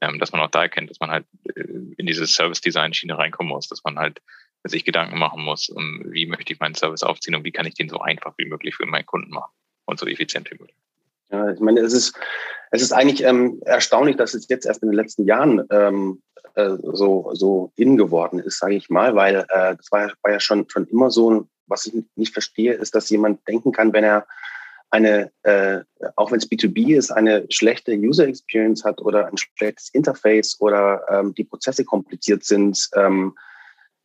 ähm, 0.00 0.18
dass 0.18 0.32
man 0.32 0.40
auch 0.40 0.50
da 0.50 0.62
erkennt, 0.62 0.90
dass 0.90 1.00
man 1.00 1.10
halt 1.10 1.26
äh, 1.54 1.62
in 1.96 2.06
diese 2.06 2.26
Service-Design-Schiene 2.26 3.16
reinkommen 3.16 3.50
muss, 3.50 3.68
dass 3.68 3.84
man 3.84 3.98
halt 3.98 4.20
sich 4.64 4.84
Gedanken 4.84 5.18
machen 5.18 5.42
muss, 5.42 5.68
um, 5.68 6.02
wie 6.10 6.26
möchte 6.26 6.52
ich 6.52 6.60
meinen 6.60 6.74
Service 6.74 7.02
aufziehen 7.02 7.34
und 7.34 7.44
wie 7.44 7.52
kann 7.52 7.66
ich 7.66 7.74
den 7.74 7.88
so 7.88 8.00
einfach 8.00 8.34
wie 8.38 8.46
möglich 8.46 8.74
für 8.74 8.86
meinen 8.86 9.06
Kunden 9.06 9.30
machen 9.30 9.52
und 9.84 9.98
so 9.98 10.06
effizient 10.06 10.50
wie 10.50 10.56
möglich. 10.58 10.76
Ja, 11.30 11.50
ich 11.50 11.60
meine, 11.60 11.80
es 11.80 11.92
ist, 11.92 12.14
es 12.70 12.82
ist 12.82 12.92
eigentlich 12.92 13.22
ähm, 13.24 13.60
erstaunlich, 13.64 14.16
dass 14.16 14.34
es 14.34 14.48
jetzt 14.48 14.66
erst 14.66 14.82
in 14.82 14.90
den 14.90 14.96
letzten 14.96 15.24
Jahren 15.24 15.64
ähm, 15.70 16.22
äh, 16.54 16.76
so, 16.92 17.30
so 17.34 17.72
in 17.76 17.96
geworden 17.96 18.38
ist, 18.38 18.58
sage 18.58 18.74
ich 18.74 18.90
mal, 18.90 19.14
weil 19.14 19.46
äh, 19.48 19.76
das 19.76 19.90
war, 19.90 20.12
war 20.22 20.32
ja 20.32 20.40
schon, 20.40 20.68
schon 20.68 20.86
immer 20.88 21.10
so, 21.10 21.46
was 21.66 21.86
ich 21.86 22.04
nicht 22.16 22.32
verstehe, 22.32 22.74
ist, 22.74 22.94
dass 22.94 23.10
jemand 23.10 23.46
denken 23.48 23.72
kann, 23.72 23.92
wenn 23.92 24.04
er 24.04 24.26
eine, 24.90 25.32
äh, 25.42 25.80
auch 26.14 26.30
wenn 26.30 26.38
es 26.38 26.48
B2B 26.48 26.96
ist, 26.96 27.10
eine 27.10 27.46
schlechte 27.50 27.92
User 27.92 28.28
Experience 28.28 28.84
hat 28.84 29.00
oder 29.00 29.26
ein 29.26 29.36
schlechtes 29.36 29.88
Interface 29.92 30.60
oder 30.60 31.02
ähm, 31.10 31.34
die 31.34 31.44
Prozesse 31.44 31.84
kompliziert 31.84 32.44
sind. 32.44 32.88
Ähm, 32.94 33.34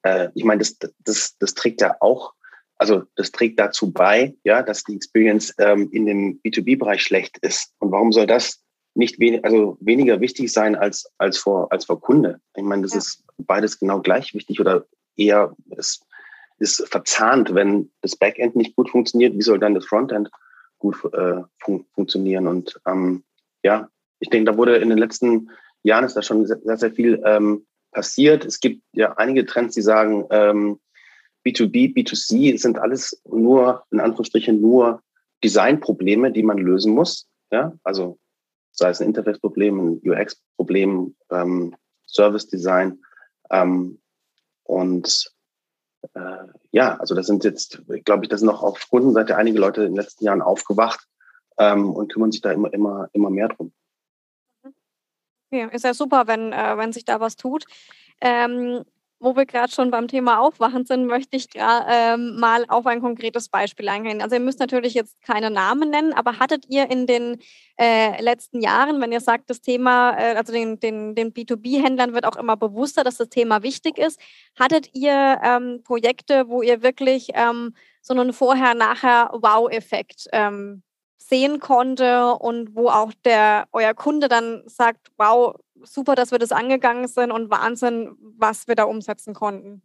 äh, 0.02 0.30
ich 0.34 0.44
meine, 0.44 0.60
das, 0.60 0.78
das, 1.04 1.38
das 1.38 1.54
trägt 1.54 1.82
ja 1.82 1.96
auch, 2.00 2.34
also 2.80 3.04
das 3.16 3.32
trägt 3.32 3.60
dazu 3.60 3.92
bei, 3.92 4.36
ja, 4.44 4.64
dass 4.64 4.84
die 4.84 4.96
Experience 4.96 5.54
ähm, 5.60 5.90
in 5.92 6.06
dem 6.06 6.40
B2B-Bereich 6.42 7.04
schlecht 7.04 7.38
ist. 7.40 7.74
Und 7.80 7.92
warum 7.92 8.12
soll 8.12 8.26
das 8.26 8.64
nicht 8.96 9.20
wenig, 9.20 9.44
also 9.44 9.78
weniger 9.82 10.22
wichtig 10.22 10.52
sein 10.52 10.76
als, 10.76 11.12
als, 11.18 11.38
vor, 11.38 11.72
als 11.72 11.86
vor 11.86 12.02
Kunde? 12.02 12.40
Ich 12.56 12.64
meine, 12.64 12.84
das 12.84 12.94
ja. 12.94 13.00
ist 13.00 13.24
beides 13.38 13.80
genau 13.80 14.00
gleich 14.02 14.34
wichtig 14.34 14.60
oder 14.60 14.86
eher, 15.18 15.56
es 15.78 16.00
ist 16.58 16.88
verzahnt, 16.90 17.54
wenn 17.54 17.92
das 18.02 18.16
Backend 18.16 18.56
nicht 18.56 18.76
gut 18.76 18.90
funktioniert, 18.90 19.36
wie 19.36 19.42
soll 19.42 19.60
dann 19.60 19.76
das 19.76 19.86
Frontend 19.86 20.30
gut 20.78 20.96
äh, 21.14 21.42
fun 21.60 21.86
funktionieren. 21.94 22.48
Und 22.48 22.80
ähm, 22.88 23.24
ja, 23.62 23.90
ich 24.20 24.30
denke, 24.30 24.52
da 24.52 24.58
wurde 24.58 24.78
in 24.78 24.90
den 24.90 24.98
letzten 24.98 25.50
Jahren 25.84 26.06
ist 26.06 26.16
da 26.16 26.22
schon 26.22 26.46
sehr, 26.46 26.78
sehr 26.78 26.92
viel 26.92 27.22
ähm, 27.26 27.66
passiert. 27.92 28.46
Es 28.46 28.62
gibt 28.62 28.84
ja 28.94 29.14
einige 29.18 29.46
Trends, 29.46 29.76
die 29.76 29.82
sagen, 29.82 30.26
ähm, 30.30 30.80
B2B, 31.50 31.96
B2C 31.96 32.58
sind 32.60 32.80
alles 32.80 33.22
nur, 33.26 33.84
in 33.92 34.00
Anführungsstrichen, 34.00 34.62
nur 34.62 35.02
Designprobleme, 35.44 36.32
die 36.32 36.44
man 36.44 36.58
lösen 36.58 36.94
muss. 36.94 37.28
Ja, 37.52 37.74
also 37.84 38.20
sei 38.72 38.90
es 38.90 39.02
ein 39.02 39.08
Interface-Problem, 39.08 39.80
ein 39.80 40.02
UX-Problem, 40.04 41.16
ähm, 41.32 41.76
Service-Design. 42.08 43.00
Ähm, 43.50 44.00
und 44.64 45.32
äh, 46.14 46.48
ja, 46.72 46.96
also 46.98 47.16
das 47.16 47.28
sind 47.28 47.44
jetzt, 47.44 47.82
glaube 48.06 48.24
ich, 48.24 48.30
das 48.30 48.42
sind 48.42 48.48
noch 48.48 48.64
auf 48.64 48.90
Kundenseite 48.90 49.36
einige 49.36 49.60
Leute 49.60 49.82
in 49.82 49.94
den 49.94 50.02
letzten 50.02 50.26
Jahren 50.26 50.42
aufgewacht 50.42 51.08
ähm, 51.58 51.92
und 51.92 52.12
kümmern 52.12 52.32
sich 52.32 52.42
da 52.42 52.52
immer, 52.52 52.72
immer, 52.74 53.10
immer 53.14 53.30
mehr 53.30 53.50
drum. 53.50 53.72
Okay, 55.52 55.68
ist 55.72 55.84
ja 55.84 55.94
super, 55.94 56.28
wenn, 56.28 56.54
äh, 56.54 56.78
wenn 56.78 56.94
sich 56.94 57.06
da 57.06 57.20
was 57.20 57.36
tut. 57.36 57.66
Ähm, 58.22 58.84
wo 59.20 59.36
wir 59.36 59.46
gerade 59.46 59.72
schon 59.72 59.92
beim 59.92 60.08
Thema 60.08 60.40
Aufwachen 60.40 60.86
sind, 60.86 61.06
möchte 61.06 61.36
ich 61.36 61.48
ähm, 61.56 62.38
mal 62.40 62.66
auf 62.70 62.86
ein 62.86 63.02
konkretes 63.02 63.50
Beispiel 63.50 63.90
eingehen. 63.90 64.22
Also 64.22 64.36
ihr 64.36 64.42
müsst 64.42 64.60
natürlich 64.60 64.94
jetzt 64.94 65.22
keine 65.22 65.52
Namen 65.52 65.90
nennen, 65.90 66.14
aber 66.14 66.40
hattet 66.40 66.66
ihr 66.70 66.90
in 66.90 67.06
den 67.06 67.38
äh, 67.78 68.22
letzten 68.22 68.62
Jahren, 68.62 69.02
wenn 69.02 69.12
ihr 69.12 69.20
sagt, 69.20 69.50
das 69.50 69.62
Thema, 69.62 70.18
äh, 70.18 70.36
also 70.36 70.54
den, 70.54 70.80
den, 70.80 71.16
den 71.16 71.34
B2B-Händlern 71.34 72.14
wird 72.14 72.26
auch 72.26 72.38
immer 72.38 72.56
bewusster, 72.56 73.04
dass 73.04 73.18
das 73.18 73.30
Thema 73.30 73.62
wichtig 73.64 73.98
ist, 73.98 74.20
hattet 74.58 74.90
ihr 74.94 75.40
ähm, 75.44 75.82
Projekte, 75.84 76.48
wo 76.48 76.62
ihr 76.62 76.82
wirklich 76.82 77.30
ähm, 77.34 77.74
so 78.02 78.14
einen 78.14 78.32
Vorher-Nachher-Wow-Effekt 78.32 80.28
ähm, 80.32 80.84
sehen 81.22 81.60
konnte 81.60 82.34
und 82.34 82.76
wo 82.76 82.90
auch 82.90 83.14
der 83.26 83.68
euer 83.72 83.94
Kunde 83.94 84.30
dann 84.30 84.64
sagt, 84.68 85.12
wow, 85.18 85.56
super, 85.84 86.16
dass 86.16 86.32
wir 86.32 86.40
das 86.40 86.52
angegangen 86.52 87.08
sind 87.08 87.32
und 87.32 87.50
Wahnsinn, 87.50 88.16
was 88.20 88.68
wir 88.68 88.76
da 88.76 88.86
umsetzen 88.86 89.34
konnten. 89.34 89.82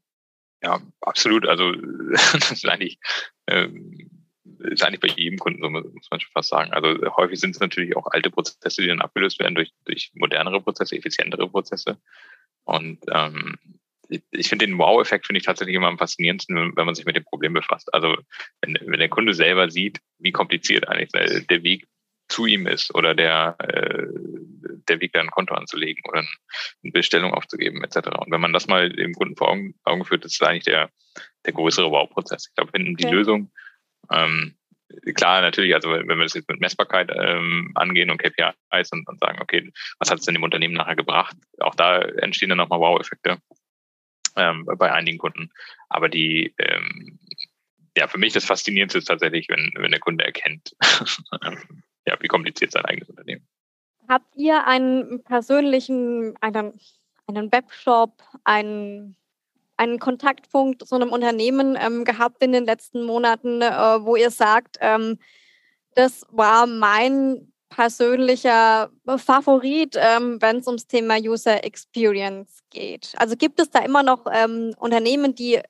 Ja, 0.63 0.81
absolut. 1.01 1.47
Also 1.47 1.73
das 2.33 2.53
ist 2.53 2.67
eigentlich, 2.67 2.99
ähm, 3.47 4.11
ist 4.61 4.83
eigentlich 4.83 5.01
bei 5.01 5.09
jedem 5.09 5.39
Kunden 5.39 5.61
so, 5.61 5.69
muss 5.69 6.11
man 6.11 6.21
schon 6.21 6.33
fast 6.33 6.49
sagen. 6.49 6.73
Also 6.73 6.97
häufig 7.17 7.39
sind 7.39 7.55
es 7.55 7.61
natürlich 7.61 7.97
auch 7.97 8.07
alte 8.07 8.31
Prozesse, 8.31 8.83
die 8.83 8.89
dann 8.89 9.03
abgelöst 9.03 9.39
werden 9.41 9.55
durch, 9.55 9.73
durch 9.85 10.13
modernere 10.15 10.61
Prozesse, 10.61 10.97
effizientere 10.97 11.49
Prozesse. 11.49 11.99
Und 12.65 13.01
ähm, 13.11 13.59
ich 14.09 14.49
finde 14.49 14.67
den 14.67 14.79
Wow-Effekt 14.79 15.27
finde 15.27 15.39
ich 15.39 15.47
tatsächlich 15.47 15.77
immer 15.77 15.89
am 15.89 15.99
faszinierendsten, 15.99 16.77
wenn 16.77 16.87
man 16.87 16.95
sich 16.95 17.07
mit 17.07 17.17
dem 17.17 17.25
Problem 17.25 17.55
befasst. 17.55 17.93
Also 17.95 18.17
wenn, 18.61 18.79
wenn 18.83 19.01
der 19.01 19.09
Kunde 19.09 19.35
selber 19.35 19.71
sieht, 19.71 20.01
wie 20.19 20.33
kompliziert 20.33 20.89
eigentlich 20.89 21.47
der 21.47 21.63
Weg 21.63 21.87
zu 22.29 22.47
ihm 22.47 22.67
ist 22.67 22.95
oder 22.95 23.15
der, 23.15 23.57
äh, 23.59 24.07
der 24.89 25.01
Weg, 25.01 25.13
da 25.13 25.21
ein 25.21 25.31
Konto 25.31 25.55
anzulegen 25.55 26.03
oder 26.09 26.21
eine 26.21 26.93
Bestellung 26.93 27.35
aufzugeben 27.35 27.85
etc. 27.85 28.09
Und 28.19 28.31
wenn 28.31 28.41
man 28.41 28.53
das 28.53 28.67
mal 28.67 28.89
dem 28.91 29.13
Kunden 29.13 29.37
vor 29.37 29.51
Augen, 29.51 29.75
Augen 29.85 30.05
führt, 30.05 30.25
das 30.25 30.33
ist 30.33 30.43
eigentlich 30.43 30.65
der, 30.65 30.91
der 31.45 31.53
größere 31.53 31.91
Wow-Prozess. 31.91 32.49
Ich 32.49 32.55
glaube, 32.55 32.73
wenn 32.73 32.97
die 32.97 33.05
okay. 33.05 33.15
Lösung, 33.15 33.53
ähm, 34.11 34.55
klar, 35.15 35.43
natürlich, 35.43 35.75
also 35.75 35.91
wenn 35.91 36.07
wir 36.07 36.17
das 36.25 36.35
jetzt 36.35 36.49
mit 36.49 36.61
Messbarkeit 36.61 37.11
ähm, 37.15 37.73
angehen 37.75 38.11
und 38.11 38.19
KPIs 38.19 38.93
und, 38.93 39.07
und 39.09 39.21
sagen, 39.21 39.39
okay, 39.41 39.71
was 39.99 40.11
hat 40.11 40.19
es 40.19 40.25
denn 40.25 40.35
dem 40.35 40.43
Unternehmen 40.43 40.75
nachher 40.75 40.97
gebracht? 40.97 41.37
Auch 41.59 41.75
da 41.75 42.01
entstehen 42.01 42.49
dann 42.49 42.59
nochmal 42.59 42.81
Wow-Effekte 42.81 43.39
ähm, 44.37 44.67
bei 44.79 44.93
einigen 44.93 45.19
Kunden. 45.19 45.51
Aber 45.89 46.09
die, 46.09 46.55
ähm, 46.59 47.19
ja, 47.97 48.09
für 48.09 48.19
mich 48.19 48.33
das 48.33 48.45
Faszinierendste 48.45 48.99
ist 48.99 49.07
tatsächlich, 49.07 49.49
wenn, 49.49 49.73
wenn 49.77 49.91
der 49.91 50.01
Kunde 50.01 50.25
erkennt, 50.25 50.75
ja, 52.07 52.17
wie 52.21 52.29
kompliziert 52.29 52.73
sein 52.73 52.85
eigenes 52.85 53.09
Unternehmen. 53.09 53.47
Habt 54.09 54.37
ihr 54.37 54.67
einen 54.67 55.23
persönlichen, 55.23 56.37
einen, 56.41 56.79
einen 57.27 57.51
Webshop, 57.51 58.23
einen, 58.45 59.17
einen 59.77 59.99
Kontaktpunkt 59.99 60.87
zu 60.87 60.95
einem 60.95 61.11
Unternehmen 61.11 61.77
ähm, 61.81 62.05
gehabt 62.05 62.43
in 62.43 62.53
den 62.53 62.65
letzten 62.65 63.05
Monaten, 63.05 63.63
äh, 63.63 63.71
wo 64.05 64.17
ihr 64.17 64.31
sagt, 64.31 64.77
ähm, 64.81 65.19
das 65.95 66.27
war 66.31 66.67
mein 66.67 67.54
persönlicher 67.75 68.91
Favorit, 69.17 69.97
ähm, 69.99 70.41
wenn 70.41 70.59
es 70.59 70.67
ums 70.67 70.87
Thema 70.87 71.17
User 71.19 71.65
Experience 71.65 72.61
geht? 72.71 73.13
Also 73.17 73.37
gibt 73.37 73.61
es 73.61 73.71
da 73.71 73.81
immer 73.81 74.03
noch 74.03 74.27
ähm, 74.33 74.75
Unternehmen, 74.79 75.35
die 75.35 75.61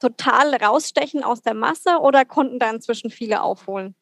total 0.00 0.54
rausstechen 0.54 1.24
aus 1.24 1.42
der 1.42 1.54
Masse 1.54 1.98
oder 2.00 2.24
konnten 2.24 2.58
da 2.58 2.70
inzwischen 2.70 3.10
viele 3.10 3.42
aufholen? 3.42 3.94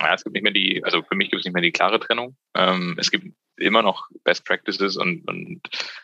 ja, 0.00 0.14
es 0.14 0.24
gibt 0.24 0.34
nicht 0.34 0.42
mehr 0.42 0.52
die, 0.52 0.84
also 0.84 1.02
für 1.02 1.14
mich 1.14 1.30
gibt 1.30 1.40
es 1.40 1.44
nicht 1.44 1.54
mehr 1.54 1.62
die 1.62 1.72
klare 1.72 2.00
Trennung. 2.00 2.36
Ähm, 2.54 2.96
es 2.98 3.10
gibt 3.10 3.26
immer 3.56 3.82
noch 3.82 4.08
Best 4.24 4.44
Practices 4.44 4.96
und, 4.96 5.26
und 5.26 5.60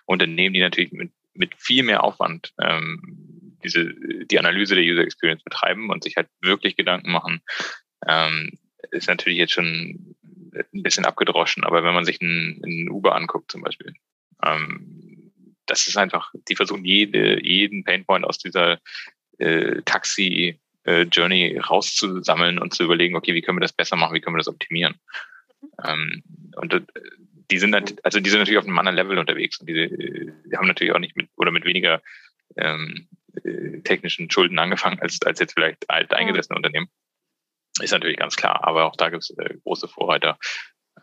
Unternehmen, 0.06 0.54
die 0.54 0.60
natürlich 0.60 0.92
mit, 0.92 1.12
mit 1.34 1.54
viel 1.56 1.82
mehr 1.82 2.02
Aufwand 2.02 2.52
ähm, 2.60 3.56
diese, 3.62 3.92
die 4.26 4.38
Analyse 4.38 4.74
der 4.74 4.84
User 4.84 5.02
Experience 5.02 5.42
betreiben 5.42 5.90
und 5.90 6.02
sich 6.02 6.16
halt 6.16 6.28
wirklich 6.40 6.76
Gedanken 6.76 7.12
machen, 7.12 7.42
ähm, 8.06 8.58
ist 8.90 9.08
natürlich 9.08 9.38
jetzt 9.38 9.52
schon 9.52 10.14
ein 10.52 10.82
bisschen 10.82 11.04
abgedroschen. 11.04 11.64
Aber 11.64 11.84
wenn 11.84 11.94
man 11.94 12.04
sich 12.04 12.20
einen, 12.20 12.60
einen 12.64 12.90
Uber 12.90 13.14
anguckt 13.14 13.50
zum 13.50 13.62
Beispiel, 13.62 13.94
ähm, 14.44 15.32
das 15.66 15.86
ist 15.86 15.96
einfach, 15.96 16.32
die 16.48 16.56
versuchen 16.56 16.84
jede, 16.84 17.42
jeden 17.44 17.84
Painpoint 17.84 18.24
aus 18.24 18.38
dieser 18.38 18.78
äh, 19.38 19.80
Taxi 19.84 20.58
äh, 20.84 21.02
Journey 21.02 21.58
rauszusammeln 21.58 22.58
und 22.58 22.74
zu 22.74 22.84
überlegen, 22.84 23.16
okay, 23.16 23.34
wie 23.34 23.42
können 23.42 23.58
wir 23.58 23.62
das 23.62 23.72
besser 23.72 23.96
machen, 23.96 24.14
wie 24.14 24.20
können 24.20 24.34
wir 24.34 24.40
das 24.40 24.48
optimieren. 24.48 24.96
Ähm, 25.86 26.22
und 26.56 26.74
äh, 26.74 26.80
die 27.50 27.58
sind 27.58 27.74
also 28.02 28.18
die 28.20 28.30
sind 28.30 28.38
natürlich 28.38 28.58
auf 28.58 28.64
einem 28.64 28.78
anderen 28.78 28.96
Level 28.96 29.18
unterwegs 29.18 29.60
und 29.60 29.68
die, 29.68 30.32
die 30.46 30.56
haben 30.56 30.66
natürlich 30.66 30.94
auch 30.94 30.98
nicht 30.98 31.16
mit 31.16 31.28
oder 31.36 31.50
mit 31.50 31.64
weniger 31.64 32.02
ähm, 32.56 33.08
äh, 33.44 33.80
technischen 33.80 34.30
Schulden 34.30 34.58
angefangen 34.58 35.00
als, 35.00 35.20
als 35.22 35.38
jetzt 35.38 35.54
vielleicht 35.54 35.88
alt 35.90 36.12
eingesessene 36.12 36.56
Unternehmen. 36.56 36.88
Ist 37.80 37.92
natürlich 37.92 38.18
ganz 38.18 38.36
klar, 38.36 38.64
aber 38.64 38.84
auch 38.84 38.96
da 38.96 39.08
gibt 39.08 39.22
es 39.22 39.30
äh, 39.30 39.54
große 39.64 39.88
Vorreiter. 39.88 40.38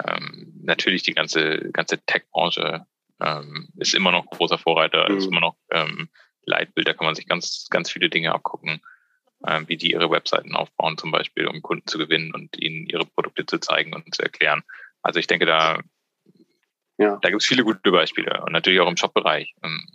Ähm, 0.05 0.53
natürlich 0.63 1.03
die 1.03 1.13
ganze, 1.13 1.71
ganze 1.71 1.99
Tech-Branche 2.05 2.85
ähm, 3.21 3.69
ist 3.77 3.95
immer 3.95 4.11
noch 4.11 4.27
großer 4.27 4.57
Vorreiter, 4.57 5.09
mhm. 5.09 5.17
ist 5.17 5.25
immer 5.25 5.41
noch 5.41 5.55
ähm, 5.71 6.09
Leitbild, 6.45 6.87
da 6.87 6.93
kann 6.93 7.05
man 7.05 7.15
sich 7.15 7.27
ganz, 7.27 7.67
ganz 7.69 7.91
viele 7.91 8.09
Dinge 8.09 8.33
abgucken 8.33 8.81
äh, 9.45 9.61
wie 9.67 9.77
die 9.77 9.91
ihre 9.91 10.11
Webseiten 10.11 10.55
aufbauen, 10.55 10.97
zum 10.97 11.11
Beispiel, 11.11 11.47
um 11.47 11.61
Kunden 11.61 11.87
zu 11.87 11.97
gewinnen 11.97 12.33
und 12.33 12.57
ihnen 12.57 12.85
ihre 12.87 13.05
Produkte 13.05 13.45
zu 13.45 13.59
zeigen 13.59 13.93
und 13.93 14.13
zu 14.13 14.21
erklären. 14.21 14.63
Also 15.01 15.19
ich 15.19 15.27
denke, 15.27 15.45
da, 15.45 15.79
ja. 16.97 17.17
da 17.21 17.29
gibt 17.29 17.41
es 17.41 17.47
viele 17.47 17.63
gute 17.63 17.91
Beispiele 17.91 18.41
und 18.43 18.51
natürlich 18.51 18.79
auch 18.79 18.89
im 18.89 18.97
Shop-Bereich, 18.97 19.53
im 19.63 19.87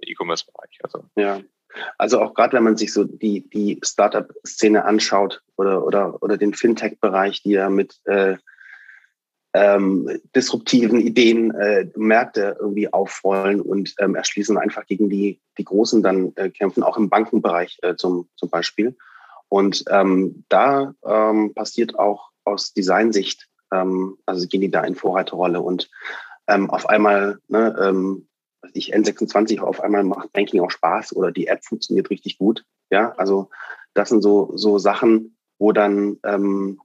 E-Commerce-Bereich. 0.00 0.78
Also. 0.82 1.04
Ja. 1.16 1.40
Also 1.96 2.20
auch 2.20 2.34
gerade 2.34 2.56
wenn 2.56 2.64
man 2.64 2.76
sich 2.76 2.92
so 2.92 3.04
die, 3.04 3.48
die 3.48 3.80
Startup-Szene 3.82 4.84
anschaut 4.84 5.42
oder, 5.56 5.84
oder, 5.84 6.22
oder 6.22 6.36
den 6.36 6.54
Fintech-Bereich, 6.54 7.42
die 7.42 7.52
ja 7.52 7.68
mit 7.68 7.98
äh, 8.04 8.36
ähm, 9.54 10.20
disruptiven 10.36 11.00
Ideen 11.00 11.52
äh, 11.54 11.88
Märkte 11.96 12.56
irgendwie 12.60 12.92
aufrollen 12.92 13.60
und 13.60 13.94
ähm, 13.98 14.14
erschließen, 14.14 14.58
einfach 14.58 14.86
gegen 14.86 15.08
die, 15.08 15.40
die 15.56 15.64
Großen 15.64 16.02
dann 16.02 16.32
äh, 16.36 16.50
kämpfen, 16.50 16.82
auch 16.82 16.96
im 16.96 17.08
Bankenbereich 17.08 17.78
äh, 17.82 17.96
zum, 17.96 18.28
zum 18.36 18.50
Beispiel. 18.50 18.96
Und 19.48 19.84
ähm, 19.88 20.44
da 20.48 20.94
ähm, 21.04 21.54
passiert 21.54 21.98
auch 21.98 22.30
aus 22.44 22.74
Designsicht, 22.74 23.48
ähm, 23.72 24.18
also 24.26 24.46
gehen 24.46 24.60
die 24.60 24.70
da 24.70 24.84
in 24.84 24.94
Vorreiterrolle 24.94 25.60
und 25.60 25.90
ähm, 26.46 26.70
auf 26.70 26.88
einmal, 26.88 27.38
ne, 27.48 28.18
ähm, 28.62 28.70
ich 28.74 28.94
N26 28.94 29.60
auf 29.60 29.80
einmal 29.80 30.04
macht 30.04 30.32
Banking 30.32 30.60
auch 30.60 30.70
Spaß 30.70 31.14
oder 31.14 31.32
die 31.32 31.46
App 31.46 31.64
funktioniert 31.64 32.10
richtig 32.10 32.38
gut. 32.38 32.64
Ja, 32.90 33.12
also 33.12 33.50
das 33.94 34.08
sind 34.08 34.22
so, 34.22 34.52
so 34.56 34.78
Sachen, 34.78 35.36
wo 35.58 35.72
dann 35.72 36.18
ähm, 36.24 36.80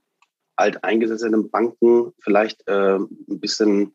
alteingesessene 0.56 1.42
Banken 1.44 2.12
vielleicht 2.20 2.66
äh, 2.68 2.96
ein 2.96 3.40
bisschen, 3.40 3.94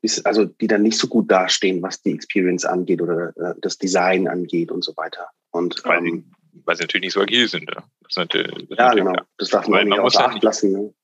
bisschen, 0.00 0.24
also 0.26 0.44
die 0.44 0.66
dann 0.66 0.82
nicht 0.82 0.98
so 0.98 1.08
gut 1.08 1.30
dastehen, 1.30 1.82
was 1.82 2.02
die 2.02 2.12
Experience 2.12 2.64
angeht 2.64 3.02
oder 3.02 3.32
äh, 3.36 3.54
das 3.60 3.78
Design 3.78 4.28
angeht 4.28 4.70
und 4.70 4.84
so 4.84 4.96
weiter. 4.96 5.28
Und 5.50 5.82
weil, 5.84 5.98
ähm, 5.98 6.32
sie, 6.52 6.62
weil 6.64 6.76
sie 6.76 6.82
natürlich 6.82 7.06
nicht 7.06 7.14
so 7.14 7.20
agil 7.20 7.48
sind. 7.48 7.70
Ja, 7.70 7.84
das 8.00 8.78
ja 8.78 8.94
genau. 8.94 9.14
Das 9.38 9.50
darf 9.50 9.68
man 9.68 9.88
nicht 9.88 9.98
außer 9.98 10.26
Acht 10.26 10.42
lassen. 10.42 10.72
Ne? 10.72 10.94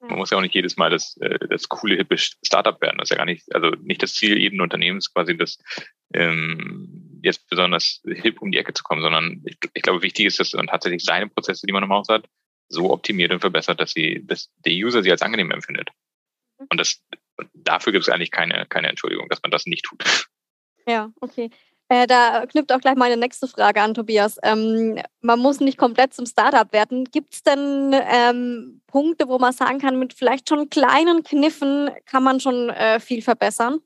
Man 0.00 0.16
muss 0.16 0.30
ja 0.30 0.38
auch 0.38 0.42
nicht 0.42 0.54
jedes 0.54 0.76
Mal 0.76 0.90
das, 0.90 1.16
äh, 1.18 1.38
das 1.48 1.68
coole, 1.68 1.96
hippe 1.96 2.16
Startup 2.18 2.80
werden. 2.80 2.98
Das 2.98 3.06
ist 3.06 3.10
ja 3.10 3.16
gar 3.16 3.24
nicht, 3.24 3.52
also 3.54 3.70
nicht 3.82 4.02
das 4.02 4.14
Ziel 4.14 4.38
jeden 4.38 4.60
Unternehmens, 4.60 5.12
quasi 5.12 5.36
das 5.36 5.58
ähm, 6.14 7.20
jetzt 7.22 7.48
besonders 7.48 8.00
hip 8.06 8.40
um 8.40 8.52
die 8.52 8.58
Ecke 8.58 8.74
zu 8.74 8.84
kommen, 8.84 9.02
sondern 9.02 9.42
ich, 9.44 9.58
ich 9.74 9.82
glaube, 9.82 10.02
wichtig 10.02 10.26
ist, 10.26 10.38
dass 10.38 10.52
man 10.52 10.68
tatsächlich 10.68 11.04
seine 11.04 11.28
Prozesse, 11.28 11.66
die 11.66 11.72
man 11.72 11.82
im 11.82 11.92
Haus 11.92 12.08
hat, 12.08 12.28
so 12.68 12.92
optimiert 12.92 13.32
und 13.32 13.40
verbessert, 13.40 13.80
dass 13.80 13.92
sie, 13.92 14.24
dass 14.24 14.50
der 14.64 14.72
User 14.72 15.02
sie 15.02 15.10
als 15.10 15.22
angenehm 15.22 15.50
empfindet. 15.50 15.90
Mhm. 16.58 16.66
Und 16.70 16.78
das 16.78 17.02
dafür 17.54 17.92
gibt 17.92 18.06
es 18.06 18.08
eigentlich 18.08 18.30
keine, 18.30 18.66
keine 18.66 18.88
Entschuldigung, 18.88 19.28
dass 19.28 19.42
man 19.42 19.50
das 19.50 19.66
nicht 19.66 19.84
tut. 19.84 20.04
Ja, 20.86 21.12
okay. 21.20 21.50
Äh, 21.90 22.06
da 22.06 22.44
knüpft 22.46 22.70
auch 22.72 22.80
gleich 22.80 22.96
meine 22.96 23.16
nächste 23.16 23.48
Frage 23.48 23.80
an, 23.80 23.94
Tobias. 23.94 24.38
Ähm, 24.42 25.00
man 25.22 25.38
muss 25.38 25.60
nicht 25.60 25.78
komplett 25.78 26.12
zum 26.12 26.26
Startup 26.26 26.70
werden. 26.72 27.04
Gibt 27.04 27.32
es 27.32 27.42
denn 27.42 27.94
ähm, 27.94 28.82
Punkte, 28.86 29.26
wo 29.28 29.38
man 29.38 29.52
sagen 29.52 29.78
kann, 29.78 29.98
mit 29.98 30.12
vielleicht 30.12 30.48
schon 30.48 30.68
kleinen 30.68 31.22
Kniffen 31.22 31.90
kann 32.04 32.22
man 32.22 32.40
schon 32.40 32.68
äh, 32.68 33.00
viel 33.00 33.22
verbessern? 33.22 33.80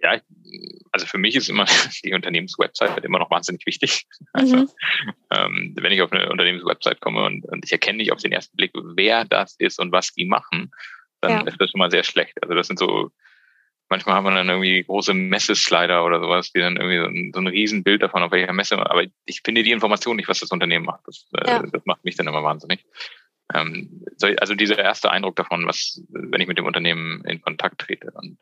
Ja, 0.00 0.20
also 0.92 1.06
für 1.06 1.16
mich 1.16 1.34
ist 1.34 1.48
immer 1.48 1.64
die 2.04 2.12
Unternehmenswebsite 2.12 3.00
immer 3.02 3.18
noch 3.18 3.30
wahnsinnig 3.30 3.64
wichtig. 3.66 4.06
Also, 4.34 4.56
mhm. 4.56 4.70
ähm, 5.34 5.74
wenn 5.80 5.92
ich 5.92 6.02
auf 6.02 6.12
eine 6.12 6.28
Unternehmenswebsite 6.30 6.96
komme 6.96 7.24
und, 7.24 7.44
und, 7.46 7.64
ich 7.64 7.72
erkenne 7.72 7.96
nicht 7.98 8.12
auf 8.12 8.20
den 8.20 8.32
ersten 8.32 8.54
Blick, 8.54 8.72
wer 8.74 9.24
das 9.24 9.56
ist 9.58 9.78
und 9.78 9.92
was 9.92 10.12
die 10.12 10.26
machen, 10.26 10.70
dann 11.22 11.30
ja. 11.30 11.40
ist 11.46 11.58
das 11.58 11.70
schon 11.70 11.78
mal 11.78 11.90
sehr 11.90 12.04
schlecht. 12.04 12.34
Also 12.42 12.54
das 12.54 12.66
sind 12.66 12.78
so 12.78 13.10
manchmal 13.88 14.16
hat 14.16 14.24
man 14.24 14.34
dann 14.34 14.48
irgendwie 14.48 14.82
große 14.82 15.14
Messeslider 15.14 16.04
oder 16.04 16.20
sowas, 16.20 16.52
die 16.52 16.60
dann 16.60 16.76
irgendwie 16.76 16.98
so 16.98 17.06
ein, 17.06 17.32
so 17.34 17.40
ein 17.40 17.46
Riesenbild 17.46 18.02
davon, 18.02 18.22
auf 18.22 18.32
welcher 18.32 18.52
Messe, 18.52 18.78
aber 18.78 19.04
ich 19.24 19.42
finde 19.44 19.62
die 19.62 19.72
Information 19.72 20.16
nicht, 20.16 20.28
was 20.28 20.40
das 20.40 20.50
Unternehmen 20.50 20.84
macht. 20.84 21.06
Das, 21.06 21.26
äh, 21.34 21.48
ja. 21.48 21.62
das 21.62 21.84
macht 21.84 22.04
mich 22.04 22.16
dann 22.16 22.26
immer 22.26 22.42
wahnsinnig. 22.42 22.84
Ähm, 23.54 24.04
also 24.38 24.54
dieser 24.54 24.78
erste 24.78 25.10
Eindruck 25.10 25.36
davon, 25.36 25.66
was, 25.66 26.02
wenn 26.08 26.40
ich 26.40 26.48
mit 26.48 26.58
dem 26.58 26.66
Unternehmen 26.66 27.24
in 27.24 27.40
Kontakt 27.40 27.78
trete, 27.78 28.10
und 28.14 28.38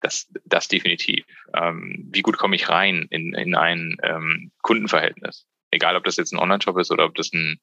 das, 0.00 0.30
das 0.44 0.68
definitiv. 0.68 1.24
Ähm, 1.56 2.08
wie 2.12 2.20
gut 2.20 2.36
komme 2.36 2.56
ich 2.56 2.68
rein 2.68 3.06
in, 3.10 3.34
in 3.34 3.54
ein 3.54 3.96
ähm, 4.02 4.52
Kundenverhältnis? 4.62 5.46
Egal, 5.70 5.96
ob 5.96 6.04
das 6.04 6.16
jetzt 6.16 6.32
ein 6.32 6.38
Online-Shop 6.38 6.78
ist 6.78 6.90
oder 6.90 7.06
ob 7.06 7.14
das 7.14 7.32
ein, 7.32 7.58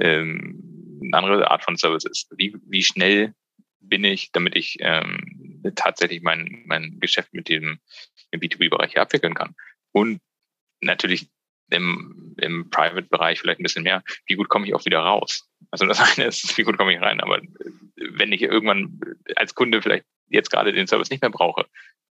ähm, 0.00 1.00
eine 1.02 1.16
andere 1.16 1.50
Art 1.50 1.64
von 1.64 1.76
Service 1.76 2.04
ist. 2.04 2.28
Wie, 2.36 2.56
wie 2.66 2.82
schnell 2.82 3.34
bin 3.88 4.04
ich, 4.04 4.32
damit 4.32 4.56
ich 4.56 4.78
ähm, 4.80 5.62
tatsächlich 5.74 6.22
mein, 6.22 6.62
mein 6.66 6.98
Geschäft 7.00 7.32
mit 7.32 7.48
dem 7.48 7.78
im 8.30 8.40
B2B-Bereich 8.40 8.98
abwickeln 8.98 9.34
kann. 9.34 9.54
Und 9.92 10.20
natürlich 10.80 11.28
im, 11.70 12.34
im 12.38 12.70
Private-Bereich 12.70 13.40
vielleicht 13.40 13.60
ein 13.60 13.64
bisschen 13.64 13.82
mehr, 13.82 14.02
wie 14.26 14.34
gut 14.34 14.48
komme 14.48 14.66
ich 14.66 14.74
auch 14.74 14.84
wieder 14.84 15.00
raus? 15.00 15.48
Also 15.70 15.86
das 15.86 16.00
eine 16.18 16.28
ist, 16.28 16.56
wie 16.58 16.62
gut 16.62 16.76
komme 16.76 16.94
ich 16.94 17.00
rein, 17.00 17.20
aber 17.20 17.40
wenn 17.96 18.32
ich 18.32 18.42
irgendwann 18.42 19.00
als 19.36 19.54
Kunde 19.54 19.82
vielleicht 19.82 20.04
jetzt 20.28 20.50
gerade 20.50 20.72
den 20.72 20.86
Service 20.86 21.10
nicht 21.10 21.22
mehr 21.22 21.30
brauche, 21.30 21.66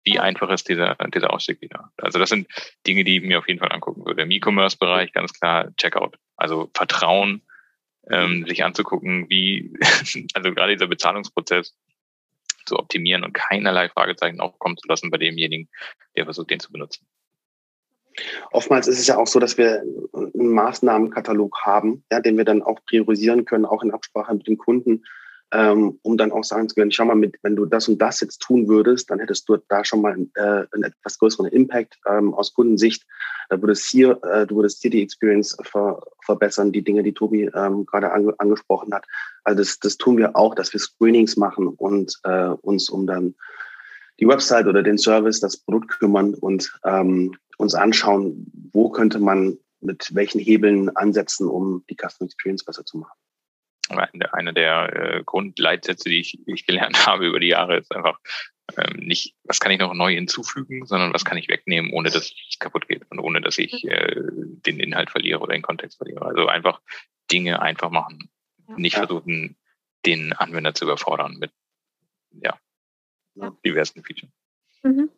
wie 0.06 0.20
einfach 0.20 0.50
ist 0.50 0.68
dieser, 0.68 0.96
dieser 1.14 1.32
Ausstieg 1.32 1.62
wieder? 1.62 1.92
Also 1.98 2.20
das 2.20 2.30
sind 2.30 2.48
Dinge, 2.86 3.04
die 3.04 3.18
ich 3.18 3.24
mir 3.24 3.40
auf 3.40 3.48
jeden 3.48 3.60
Fall 3.60 3.72
angucken 3.72 4.06
würde. 4.06 4.24
Im 4.24 4.32
E-Commerce-Bereich 4.32 5.14
ganz 5.14 5.34
klar 5.34 5.74
Checkout. 5.78 6.18
Also 6.36 6.70
Vertrauen 6.74 7.42
ähm, 8.10 8.46
sich 8.48 8.64
anzugucken, 8.64 9.30
wie, 9.30 9.74
also 10.34 10.54
gerade 10.54 10.74
dieser 10.74 10.88
Bezahlungsprozess 10.88 11.76
zu 12.66 12.78
optimieren 12.78 13.24
und 13.24 13.34
keinerlei 13.34 13.90
Fragezeichen 13.90 14.40
aufkommen 14.40 14.78
zu 14.78 14.88
lassen 14.88 15.12
bei 15.12 15.18
demjenigen, 15.18 15.70
der 16.16 16.26
versucht, 16.26 16.50
den 16.50 16.60
zu 16.60 16.72
benutzen. 16.72 17.06
Oftmals 18.52 18.88
ist 18.88 19.00
es 19.00 19.08
ja 19.08 19.18
auch 19.18 19.28
so, 19.28 19.40
dass 19.40 19.58
wir 19.58 19.84
einen 20.14 20.54
Maßnahmenkatalog 20.54 21.62
haben, 21.62 22.04
ja, 22.12 22.20
den 22.20 22.38
wir 22.38 22.46
dann 22.46 22.62
auch 22.62 22.80
priorisieren 22.86 23.46
können, 23.46 23.66
auch 23.66 23.84
in 23.84 23.92
Absprache 23.92 24.36
mit 24.36 24.48
dem 24.48 24.58
Kunden 24.58 25.04
ähm, 25.54 26.00
um 26.02 26.18
dann 26.18 26.32
auch 26.32 26.44
sagen 26.44 26.68
zu 26.68 26.76
können, 26.76 26.92
schau 26.92 27.06
mal, 27.06 27.16
mit, 27.16 27.38
wenn 27.44 27.56
du 27.56 27.66
das 27.66 27.88
und 27.88 28.02
das 28.02 28.20
jetzt 28.22 28.40
tun 28.40 28.68
würdest, 28.68 29.10
dann 29.12 29.20
hättest 29.20 29.48
du 29.48 29.58
da 29.70 29.86
schon 29.86 30.02
mal 30.02 30.18
äh, 30.34 30.66
einen 30.72 30.84
etwas 30.84 31.20
größeren 31.20 31.46
Impact 31.46 32.00
ähm, 32.10 32.34
aus 32.34 32.54
Kundensicht. 32.54 33.06
Da 33.50 33.62
würdest 33.62 33.86
hier, 33.88 34.20
äh, 34.24 34.48
du 34.48 34.56
würdest 34.56 34.82
hier 34.82 34.90
die 34.90 35.04
Experience 35.04 35.56
ver 35.62 36.02
verbessern, 36.26 36.72
die 36.72 36.84
Dinge, 36.84 37.04
die 37.04 37.14
Tobi 37.14 37.52
ähm, 37.54 37.86
gerade 37.86 38.12
ange 38.12 38.34
angesprochen 38.40 38.94
hat. 38.94 39.06
Also 39.44 39.60
das, 39.60 39.78
das 39.80 39.98
tun 39.98 40.18
wir 40.18 40.36
auch, 40.36 40.56
dass 40.56 40.74
wir 40.74 40.80
Screenings 40.80 41.38
machen 41.38 41.68
und 41.68 42.20
äh, 42.24 42.48
uns 42.62 42.90
um 42.90 43.06
dann 43.06 43.36
die 44.20 44.28
Website 44.28 44.66
oder 44.66 44.82
den 44.82 44.98
Service, 44.98 45.40
das 45.40 45.58
Produkt 45.58 46.00
kümmern 46.00 46.34
und 46.34 46.72
ähm, 46.86 47.36
uns 47.58 47.76
anschauen, 47.76 48.52
wo 48.72 48.90
könnte 48.90 49.20
man 49.20 49.58
mit 49.82 50.10
welchen 50.16 50.40
Hebeln 50.40 50.90
ansetzen, 50.96 51.48
um 51.48 51.84
die 51.90 51.96
Customer 51.96 52.28
Experience 52.28 52.64
besser 52.64 52.86
zu 52.86 52.98
machen 52.98 53.23
einer 53.90 54.54
der 54.54 54.96
äh, 54.96 55.24
Grundleitsätze, 55.24 56.10
die 56.10 56.20
ich, 56.20 56.40
ich 56.48 56.66
gelernt 56.66 56.96
habe 57.08 57.28
über 57.28 57.40
die 57.40 57.48
Jahre, 57.48 57.78
ist 57.78 57.94
einfach 57.94 58.20
ähm, 58.78 59.06
nicht, 59.06 59.36
was 59.44 59.60
kann 59.60 59.72
ich 59.72 59.80
noch 59.80 59.94
neu 59.94 60.14
hinzufügen, 60.14 60.86
sondern 60.86 61.14
was 61.14 61.26
kann 61.26 61.38
ich 61.38 61.50
wegnehmen, 61.50 61.92
ohne 61.92 62.10
dass 62.10 62.32
es 62.32 62.60
kaputt 62.60 62.88
geht 62.88 63.10
und 63.12 63.20
ohne 63.20 63.42
dass 63.42 63.58
ich 63.58 63.84
äh, 63.86 64.16
den 64.18 64.80
Inhalt 64.80 65.10
verliere 65.10 65.40
oder 65.40 65.54
den 65.54 65.62
Kontext 65.62 65.98
verliere. 65.98 66.26
Also 66.26 66.48
einfach 66.48 66.82
Dinge 67.32 67.62
einfach 67.62 67.90
machen, 67.90 68.30
nicht 68.78 68.96
versuchen, 68.96 69.58
den 70.06 70.34
Anwender 70.34 70.74
zu 70.74 70.86
überfordern 70.86 71.38
mit 71.38 71.52
ja, 72.32 72.58
ja. 73.36 73.56
diversen 73.66 74.04
Features. 74.04 74.32
Mhm. 74.84 75.10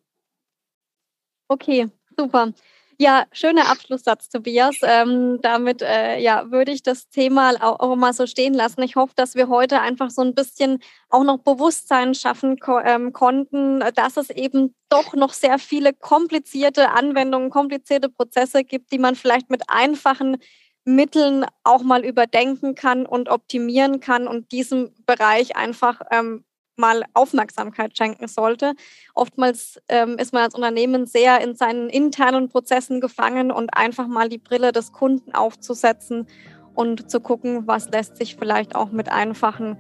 Okay, 1.48 1.88
super. 2.18 2.54
Ja, 2.98 3.26
schöner 3.34 3.70
Abschlusssatz, 3.70 4.30
Tobias. 4.30 4.78
Ähm, 4.82 5.40
damit 5.42 5.82
äh, 5.82 6.18
ja, 6.20 6.50
würde 6.52 6.72
ich 6.72 6.82
das 6.82 7.10
Thema 7.10 7.52
auch, 7.62 7.80
auch, 7.82 7.96
mal 7.98 8.14
so 8.14 8.26
stehen 8.26 8.54
lassen. 8.54 8.82
Ich 8.84 8.96
hoffe, 8.96 9.14
dass 9.18 9.36
wir 9.36 9.50
heute 9.50 9.82
einfach 9.82 10.10
so 10.10 10.22
ein 10.22 10.34
bisschen 10.34 10.80
auch 11.10 11.24
noch 11.24 11.40
Bewusstsein 11.40 12.14
schaffen 12.14 12.58
ko 12.58 12.80
ähm, 12.80 13.12
konnten, 13.12 13.82
dass 13.96 14.16
es 14.16 14.30
eben 14.30 14.74
doch 14.88 15.14
noch 15.14 15.34
sehr 15.34 15.60
viele 15.60 15.94
komplizierte 15.94 16.92
Anwendungen, 16.92 17.50
komplizierte 17.50 18.08
Prozesse 18.10 18.64
gibt, 18.64 18.94
die 18.94 19.00
man 19.00 19.16
vielleicht 19.16 19.50
mit 19.50 19.64
einfachen 19.68 20.38
Mitteln 20.86 21.46
auch 21.64 21.82
mal 21.82 22.06
überdenken 22.06 22.76
kann 22.76 23.06
und 23.06 23.28
optimieren 23.28 24.00
kann 24.00 24.28
und 24.28 24.52
diesem 24.54 24.94
Bereich 25.06 25.58
einfach 25.58 26.00
ähm, 26.12 26.46
mal 26.78 27.04
Aufmerksamkeit 27.14 27.98
schenken 27.98 28.28
sollte. 28.28 28.74
Oftmals 29.14 29.82
ähm, 29.90 30.18
ist 30.18 30.34
man 30.34 30.44
als 30.44 30.56
Unternehmen 30.56 31.06
sehr 31.06 31.42
in 31.42 31.56
seinen 31.56 31.90
internen 31.90 32.50
Prozessen 32.50 33.02
gefangen 33.02 33.52
und 33.52 33.76
einfach 33.76 34.08
mal 34.08 34.30
die 34.30 34.38
Brille 34.38 34.72
des 34.72 34.92
Kunden 34.92 35.34
aufzusetzen 35.34 36.28
und 36.76 37.10
zu 37.10 37.20
gucken, 37.20 37.68
was 37.68 37.90
lässt 37.90 38.18
sich 38.18 38.36
vielleicht 38.36 38.76
auch 38.76 38.92
mit 38.92 39.12
einfachen 39.12 39.78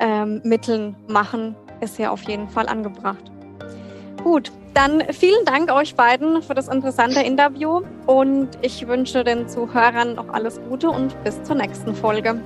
ähm, 0.00 0.40
Mitteln 0.44 0.96
machen, 1.08 1.54
ist 1.80 1.98
ja 1.98 2.10
auf 2.10 2.22
jeden 2.22 2.48
Fall 2.48 2.68
angebracht. 2.68 3.30
Gut, 4.24 4.50
dann 4.74 5.02
vielen 5.12 5.44
Dank 5.44 5.72
euch 5.72 5.94
beiden 5.94 6.42
für 6.42 6.54
das 6.54 6.68
interessante 6.68 7.20
Interview 7.20 7.82
und 8.06 8.48
ich 8.62 8.86
wünsche 8.86 9.24
den 9.24 9.48
Zuhörern 9.48 10.14
noch 10.14 10.28
alles 10.28 10.60
Gute 10.68 10.90
und 10.90 11.22
bis 11.24 11.42
zur 11.42 11.56
nächsten 11.56 11.94
Folge. 11.94 12.40